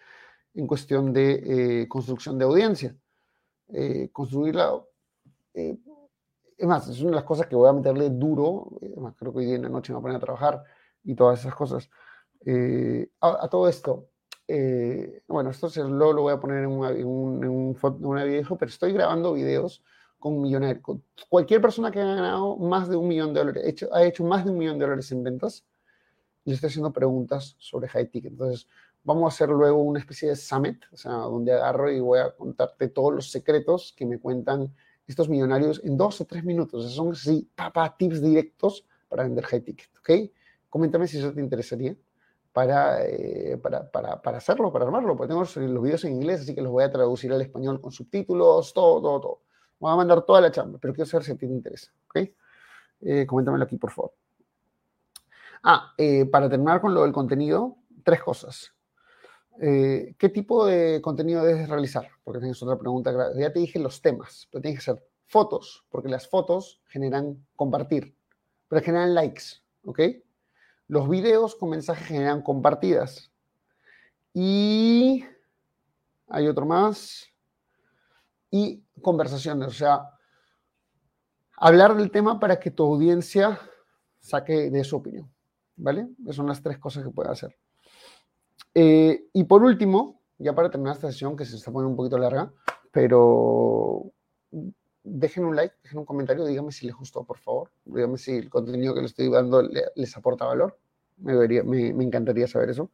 en 0.53 0.67
cuestión 0.67 1.11
de 1.11 1.81
eh, 1.81 1.87
construcción 1.87 2.37
de 2.37 2.45
audiencia. 2.45 2.95
Eh, 3.69 4.09
construirla. 4.11 4.79
Eh, 5.55 5.75
es 6.55 6.67
más, 6.67 6.87
es 6.87 7.01
una 7.01 7.09
de 7.09 7.15
las 7.15 7.23
cosas 7.23 7.47
que 7.47 7.55
voy 7.55 7.67
a 7.67 7.73
meterle 7.73 8.11
duro. 8.11 8.77
Además, 8.79 9.15
creo 9.17 9.31
que 9.31 9.39
hoy 9.39 9.45
día 9.45 9.55
en 9.55 9.63
la 9.63 9.69
noche 9.69 9.91
me 9.91 9.95
voy 9.95 10.01
a 10.01 10.03
poner 10.03 10.17
a 10.17 10.19
trabajar 10.19 10.63
y 11.03 11.15
todas 11.15 11.39
esas 11.39 11.55
cosas. 11.55 11.89
Eh, 12.45 13.09
a, 13.21 13.47
todo 13.49 13.67
esto, 13.67 14.09
eh, 14.47 15.23
bueno, 15.27 15.49
esto 15.49 15.69
se, 15.69 15.83
luego 15.83 16.13
lo 16.13 16.21
voy 16.23 16.33
a 16.33 16.39
poner 16.39 16.63
en, 16.63 16.69
una, 16.69 16.91
en, 16.91 17.05
un, 17.05 17.43
en, 17.43 18.05
una 18.05 18.23
video, 18.23 18.57
pero 18.57 18.69
estoy 18.69 18.93
grabando 18.93 19.33
videos 19.33 19.83
con 20.17 20.41
millonarios. 20.41 20.83
cualquier 21.29 21.61
persona 21.61 21.91
que 21.91 21.99
haya 21.99 22.15
ganado 22.15 22.57
más 22.57 22.89
de 22.89 22.95
un 22.95 23.07
millón 23.07 23.33
de 23.33 23.39
dólares, 23.39 23.63
hecho, 23.65 23.93
ha 23.93 24.03
hecho 24.03 24.23
más 24.23 24.43
de 24.43 24.51
un 24.51 24.57
millón 24.57 24.77
de 24.77 24.85
dólares 24.85 25.11
en 25.11 25.23
ventas, 25.23 25.65
y 26.45 26.53
estoy 26.53 26.67
haciendo 26.67 26.91
preguntas 26.91 27.55
sobre 27.59 27.87
high 27.89 28.09
ticket. 28.09 28.31
Entonces, 28.31 28.67
vamos 29.03 29.25
a 29.25 29.35
hacer 29.35 29.49
luego 29.49 29.81
una 29.81 29.99
especie 29.99 30.29
de 30.29 30.35
summit, 30.35 30.83
o 30.91 30.97
sea, 30.97 31.11
donde 31.11 31.53
agarro 31.53 31.91
y 31.91 31.99
voy 31.99 32.19
a 32.19 32.31
contarte 32.31 32.87
todos 32.89 33.13
los 33.13 33.31
secretos 33.31 33.93
que 33.95 34.05
me 34.05 34.19
cuentan 34.19 34.73
estos 35.07 35.29
millonarios 35.29 35.81
en 35.83 35.97
dos 35.97 36.21
o 36.21 36.25
tres 36.25 36.43
minutos. 36.43 36.85
O 36.85 36.87
sea, 36.87 36.95
son 36.95 37.11
así, 37.11 37.49
papá, 37.55 37.95
tips 37.97 38.21
directos 38.21 38.85
para 39.07 39.23
vender 39.23 39.45
high 39.45 39.61
ticket, 39.61 39.89
¿ok? 39.99 40.09
Coméntame 40.69 41.07
si 41.07 41.17
eso 41.17 41.33
te 41.33 41.41
interesaría 41.41 41.95
para, 42.53 43.05
eh, 43.05 43.57
para, 43.61 43.89
para, 43.89 44.21
para, 44.21 44.37
hacerlo, 44.37 44.71
para 44.71 44.85
armarlo, 44.85 45.15
porque 45.15 45.29
tengo 45.29 45.41
los 45.41 45.83
videos 45.83 46.03
en 46.05 46.13
inglés, 46.13 46.41
así 46.41 46.55
que 46.55 46.61
los 46.61 46.71
voy 46.71 46.83
a 46.83 46.91
traducir 46.91 47.31
al 47.31 47.41
español 47.41 47.79
con 47.81 47.91
subtítulos, 47.91 48.73
todo, 48.73 49.01
todo, 49.01 49.21
todo. 49.21 49.41
Voy 49.79 49.91
a 49.91 49.95
mandar 49.95 50.23
toda 50.23 50.41
la 50.41 50.51
chamba, 50.51 50.77
pero 50.79 50.93
quiero 50.93 51.09
saber 51.09 51.25
si 51.25 51.31
a 51.31 51.35
ti 51.35 51.47
te 51.47 51.53
interesa, 51.53 51.91
¿ok? 52.07 52.29
Eh, 53.01 53.25
coméntamelo 53.25 53.63
aquí, 53.63 53.77
por 53.77 53.91
favor. 53.91 54.13
Ah, 55.63 55.93
eh, 55.97 56.25
para 56.25 56.49
terminar 56.49 56.81
con 56.81 56.93
lo 56.93 57.03
del 57.03 57.11
contenido, 57.11 57.77
tres 58.03 58.21
cosas. 58.21 58.73
Eh, 59.61 60.15
¿Qué 60.17 60.29
tipo 60.29 60.65
de 60.65 61.01
contenido 61.01 61.43
debes 61.43 61.67
realizar? 61.67 62.07
Porque 62.23 62.39
tienes 62.39 62.61
otra 62.63 62.77
pregunta. 62.77 63.11
Ya 63.35 63.51
te 63.51 63.59
dije 63.59 63.79
los 63.79 64.01
temas, 64.01 64.47
pero 64.51 64.61
tienes 64.61 64.79
que 64.79 64.85
ser 64.85 65.03
fotos, 65.25 65.85
porque 65.89 66.09
las 66.09 66.27
fotos 66.27 66.81
generan 66.87 67.45
compartir, 67.55 68.15
pero 68.67 68.81
generan 68.81 69.13
likes, 69.13 69.43
¿ok? 69.83 69.99
Los 70.89 71.07
videos 71.07 71.55
con 71.55 71.69
mensajes 71.69 72.07
generan 72.07 72.41
compartidas. 72.41 73.31
Y 74.33 75.23
hay 76.27 76.47
otro 76.47 76.65
más. 76.65 77.27
Y 78.49 78.83
conversaciones, 79.01 79.67
o 79.67 79.71
sea, 79.71 80.09
hablar 81.57 81.95
del 81.95 82.09
tema 82.09 82.39
para 82.39 82.59
que 82.59 82.71
tu 82.71 82.83
audiencia 82.83 83.59
saque 84.19 84.71
de 84.71 84.83
su 84.83 84.97
opinión, 84.97 85.31
¿vale? 85.75 86.09
Esas 86.23 86.37
son 86.37 86.47
las 86.47 86.63
tres 86.63 86.79
cosas 86.79 87.03
que 87.03 87.11
puedes 87.11 87.31
hacer. 87.31 87.55
Eh, 88.73 89.27
y 89.31 89.43
por 89.43 89.63
último, 89.63 90.23
ya 90.39 90.55
para 90.55 90.71
terminar 90.71 90.95
esta 90.95 91.11
sesión, 91.11 91.37
que 91.37 91.45
se 91.45 91.57
está 91.57 91.71
poniendo 91.71 91.91
un 91.91 91.97
poquito 91.97 92.17
larga, 92.17 92.51
pero 92.91 94.11
dejen 95.09 95.45
un 95.45 95.55
like, 95.55 95.75
dejen 95.83 95.99
un 95.99 96.05
comentario, 96.05 96.45
díganme 96.45 96.71
si 96.71 96.85
les 96.85 96.95
gustó, 96.95 97.23
por 97.23 97.37
favor. 97.37 97.71
Díganme 97.85 98.17
si 98.17 98.37
el 98.37 98.49
contenido 98.49 98.93
que 98.93 99.01
les 99.01 99.11
estoy 99.11 99.29
dando 99.29 99.61
les 99.61 100.17
aporta 100.17 100.45
valor. 100.45 100.77
Me, 101.17 101.89
encantaría 102.03 102.47
saber 102.47 102.69
eso. 102.69 102.91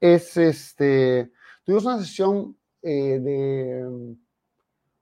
Es 0.00 0.36
este. 0.36 1.32
Tuvimos 1.64 1.84
una 1.84 1.98
sesión 1.98 2.56
eh, 2.82 3.18
de. 3.18 4.16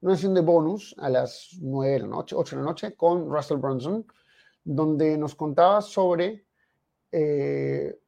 Una 0.01 0.15
sesión 0.15 0.35
de 0.35 0.43
bonus 0.43 0.95
a 0.99 1.09
las 1.09 1.51
9 1.61 1.93
de 1.95 1.99
la 2.01 2.07
noche, 2.07 2.37
8 2.37 2.57
de 2.57 2.63
la 2.63 2.69
noche, 2.69 2.95
con 2.95 3.29
Russell 3.29 3.57
Brunson, 3.57 4.07
donde 4.63 5.19
nos 5.19 5.35
contaba 5.35 5.81
sobre 5.81 6.45
eh, 7.11 7.99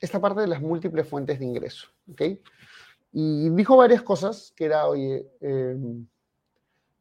esta 0.00 0.20
parte 0.20 0.40
de 0.40 0.48
las 0.48 0.60
múltiples 0.60 1.06
fuentes 1.06 1.38
de 1.38 1.44
ingreso. 1.44 1.86
¿ok? 2.10 2.22
Y 3.12 3.48
dijo 3.50 3.76
varias 3.76 4.02
cosas, 4.02 4.52
que 4.56 4.64
era, 4.64 4.88
oye, 4.88 5.30
eh, 5.40 5.76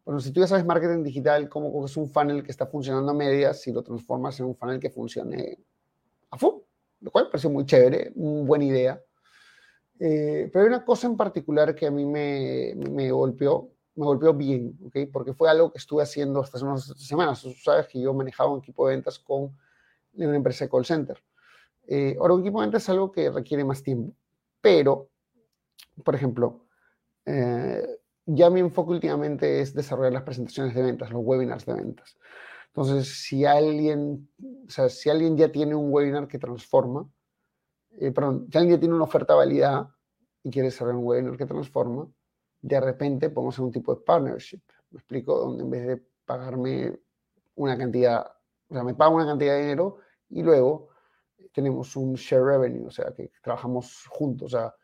bueno, 0.08 0.22
si 0.22 0.32
tú 0.32 0.40
ya 0.40 0.48
sabes 0.48 0.64
marketing 0.64 1.04
digital, 1.04 1.50
cómo 1.50 1.70
coges 1.70 1.98
un 1.98 2.10
funnel 2.10 2.42
que 2.42 2.50
está 2.50 2.66
funcionando 2.66 3.12
a 3.12 3.14
medias 3.14 3.68
y 3.68 3.74
lo 3.74 3.84
transformas 3.84 4.40
en 4.40 4.46
un 4.46 4.56
funnel 4.56 4.80
que 4.80 4.90
funcione 4.90 5.60
a 6.32 6.38
full, 6.38 6.62
lo 7.02 7.12
cual 7.12 7.28
pareció 7.28 7.50
muy 7.50 7.66
chévere, 7.66 8.14
una 8.16 8.48
buena 8.48 8.64
idea. 8.64 9.02
Eh, 10.00 10.50
pero 10.50 10.64
hay 10.64 10.70
una 10.70 10.86
cosa 10.86 11.08
en 11.08 11.18
particular 11.18 11.76
que 11.76 11.88
a 11.88 11.92
mí 11.92 12.06
me, 12.06 12.74
me, 12.90 13.12
golpeó, 13.12 13.70
me 13.96 14.06
golpeó 14.06 14.34
bien, 14.34 14.80
¿ok? 14.86 14.96
Porque 15.12 15.34
fue 15.34 15.50
algo 15.50 15.74
que 15.74 15.78
estuve 15.78 16.04
haciendo 16.04 16.40
hasta 16.40 16.56
hace 16.56 16.66
unas 16.66 16.86
semanas. 16.86 17.42
Tú 17.42 17.52
sabes 17.52 17.90
que 17.90 18.00
yo 18.00 18.14
manejaba 18.14 18.50
un 18.50 18.60
equipo 18.60 18.88
de 18.88 18.96
ventas 18.96 19.20
con 19.20 19.58
una 20.14 20.36
empresa 20.38 20.64
de 20.64 20.72
call 20.72 20.86
center. 20.86 21.22
Eh, 21.86 22.16
ahora, 22.18 22.34
un 22.34 22.40
equipo 22.44 22.62
de 22.62 22.68
ventas 22.68 22.84
es 22.84 22.90
algo 22.92 23.12
que 23.12 23.30
requiere 23.30 23.66
más 23.66 23.84
tiempo, 23.84 24.14
pero, 24.62 25.10
por 26.02 26.16
ejemplo, 26.16 26.62
eh, 27.26 28.00
ya 28.28 28.50
mi 28.50 28.60
enfoque 28.60 28.92
últimamente 28.92 29.62
es 29.62 29.74
desarrollar 29.74 30.12
las 30.12 30.24
presentaciones 30.24 30.76
de 30.76 30.84
ventas, 30.84 31.10
los 31.12 31.22
webinars 31.24 31.66
de 31.66 31.74
ventas. 31.74 32.18
Entonces, 32.68 33.24
si 33.24 33.46
alguien, 33.46 34.30
o 34.68 34.70
sea, 34.70 34.90
si 34.90 35.10
alguien 35.10 35.38
ya 35.38 35.50
tiene 35.50 35.76
un 35.76 35.92
webinar 35.92 36.28
que 36.28 36.38
transforma, 36.38 37.10
eh, 37.92 38.12
perdón, 38.12 38.48
si 38.52 38.58
alguien 38.58 38.76
ya 38.76 38.80
tiene 38.82 38.96
una 38.96 39.06
oferta 39.06 39.34
validada 39.34 39.96
y 40.44 40.52
quiere 40.52 40.68
desarrollar 40.68 40.98
un 41.00 41.06
webinar 41.06 41.38
que 41.38 41.46
transforma, 41.46 42.12
de 42.62 42.80
repente 42.82 43.30
podemos 43.30 43.56
hacer 43.56 43.66
un 43.66 43.72
tipo 43.72 43.96
de 43.96 44.02
partnership. 44.02 44.62
¿Me 44.92 45.00
explico? 45.00 45.40
Donde 45.40 45.64
en 45.64 45.70
vez 45.70 45.88
de 45.88 46.04
pagarme 46.26 47.00
una 47.56 47.78
cantidad, 47.78 48.30
o 48.68 48.74
sea, 48.74 48.84
me 48.84 48.94
pago 48.94 49.16
una 49.16 49.26
cantidad 49.26 49.54
de 49.54 49.62
dinero 49.62 50.00
y 50.30 50.44
luego 50.44 50.90
tenemos 51.54 51.96
un 51.96 52.14
share 52.16 52.44
revenue, 52.44 52.88
o 52.88 52.92
sea, 52.92 53.14
que 53.16 53.32
trabajamos 53.42 54.06
juntos, 54.10 54.54
o 54.54 54.58
sea, 54.58 54.76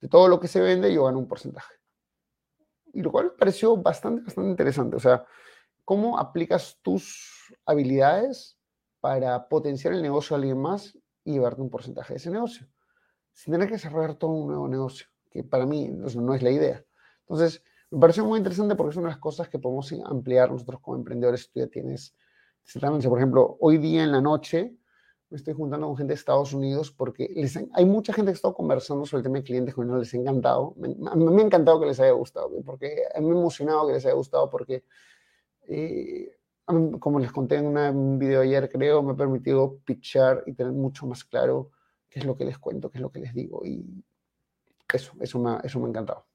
de 0.00 0.08
todo 0.08 0.28
lo 0.28 0.38
que 0.38 0.48
se 0.48 0.60
vende 0.60 0.92
yo 0.92 1.04
gano 1.04 1.18
un 1.18 1.26
porcentaje 1.26 1.79
y 2.92 3.02
lo 3.02 3.10
cual 3.12 3.26
me 3.26 3.30
pareció 3.32 3.76
bastante, 3.76 4.22
bastante 4.22 4.50
interesante. 4.50 4.96
O 4.96 5.00
sea, 5.00 5.24
cómo 5.84 6.18
aplicas 6.18 6.78
tus 6.82 7.54
habilidades 7.66 8.58
para 9.00 9.48
potenciar 9.48 9.94
el 9.94 10.02
negocio 10.02 10.34
a 10.34 10.38
alguien 10.38 10.58
más 10.58 10.96
y 11.24 11.32
llevarte 11.32 11.62
un 11.62 11.70
porcentaje 11.70 12.14
de 12.14 12.18
ese 12.18 12.30
negocio, 12.30 12.66
sin 13.32 13.52
tener 13.52 13.68
que 13.68 13.74
desarrollar 13.74 14.14
todo 14.14 14.30
un 14.30 14.48
nuevo 14.48 14.68
negocio, 14.68 15.06
que 15.30 15.42
para 15.42 15.66
mí 15.66 15.88
no 15.88 16.34
es 16.34 16.42
la 16.42 16.50
idea. 16.50 16.84
Entonces, 17.20 17.62
me 17.90 17.98
pareció 17.98 18.24
muy 18.24 18.38
interesante 18.38 18.76
porque 18.76 18.90
es 18.90 18.96
una 18.96 19.08
de 19.08 19.14
las 19.14 19.20
cosas 19.20 19.48
que 19.48 19.58
podemos 19.58 19.92
ampliar 20.04 20.50
nosotros 20.50 20.80
como 20.80 20.96
emprendedores 20.96 21.42
si 21.42 21.50
tú 21.50 21.60
ya 21.60 21.66
tienes 21.66 22.14
Por 22.74 23.18
ejemplo, 23.18 23.56
hoy 23.60 23.78
día 23.78 24.04
en 24.04 24.12
la 24.12 24.20
noche 24.20 24.76
me 25.30 25.36
estoy 25.36 25.54
juntando 25.54 25.86
con 25.86 25.96
gente 25.96 26.10
de 26.10 26.16
Estados 26.16 26.52
Unidos 26.52 26.90
porque 26.90 27.30
les, 27.34 27.56
hay 27.56 27.84
mucha 27.84 28.12
gente 28.12 28.30
que 28.30 28.32
ha 28.32 28.34
estado 28.34 28.52
conversando 28.52 29.06
sobre 29.06 29.20
el 29.20 29.24
tema 29.24 29.38
de 29.38 29.44
clientes 29.44 29.74
con 29.74 29.98
les 29.98 30.12
ha 30.12 30.16
encantado. 30.16 30.74
Me, 30.76 30.88
me, 30.88 31.42
ha 31.42 31.44
encantado 31.44 31.80
que 31.80 31.86
les 31.86 32.00
haya 32.00 32.10
gustado, 32.10 32.50
porque 32.66 33.04
me 33.20 33.26
ha 33.26 33.30
emocionado 33.30 33.86
que 33.86 33.92
les 33.94 34.04
haya 34.04 34.14
gustado 34.14 34.50
porque, 34.50 34.84
eh, 35.68 36.36
como 36.98 37.20
les 37.20 37.30
conté 37.30 37.56
en 37.56 37.66
un 37.66 38.18
video 38.18 38.40
ayer, 38.40 38.68
creo, 38.68 39.02
me 39.04 39.12
ha 39.12 39.16
permitido 39.16 39.78
pitchar 39.84 40.42
y 40.46 40.52
tener 40.52 40.72
mucho 40.72 41.06
más 41.06 41.24
claro 41.24 41.70
qué 42.08 42.18
es 42.18 42.24
lo 42.24 42.36
que 42.36 42.44
les 42.44 42.58
cuento, 42.58 42.90
qué 42.90 42.98
es 42.98 43.02
lo 43.02 43.10
que 43.10 43.20
les 43.20 43.32
digo. 43.32 43.64
Y 43.64 44.02
eso, 44.92 45.12
eso 45.20 45.38
me, 45.38 45.58
eso 45.62 45.78
me 45.78 45.86
ha 45.86 45.88
encantado. 45.90 46.26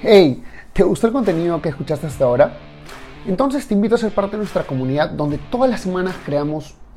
Hey, 0.00 0.42
¿te 0.72 0.82
gustó 0.82 1.06
el 1.06 1.12
contenido 1.12 1.60
que 1.60 1.68
escuchaste 1.68 2.06
hasta 2.06 2.24
ahora? 2.24 2.56
Entonces 3.26 3.68
te 3.68 3.74
invito 3.74 3.94
a 3.94 3.98
ser 3.98 4.12
parte 4.12 4.32
de 4.32 4.38
nuestra 4.38 4.66
comunidad 4.66 5.10
donde 5.10 5.38
todas 5.50 5.68
las 5.68 5.82
semanas 5.82 6.16
creamos 6.24 6.76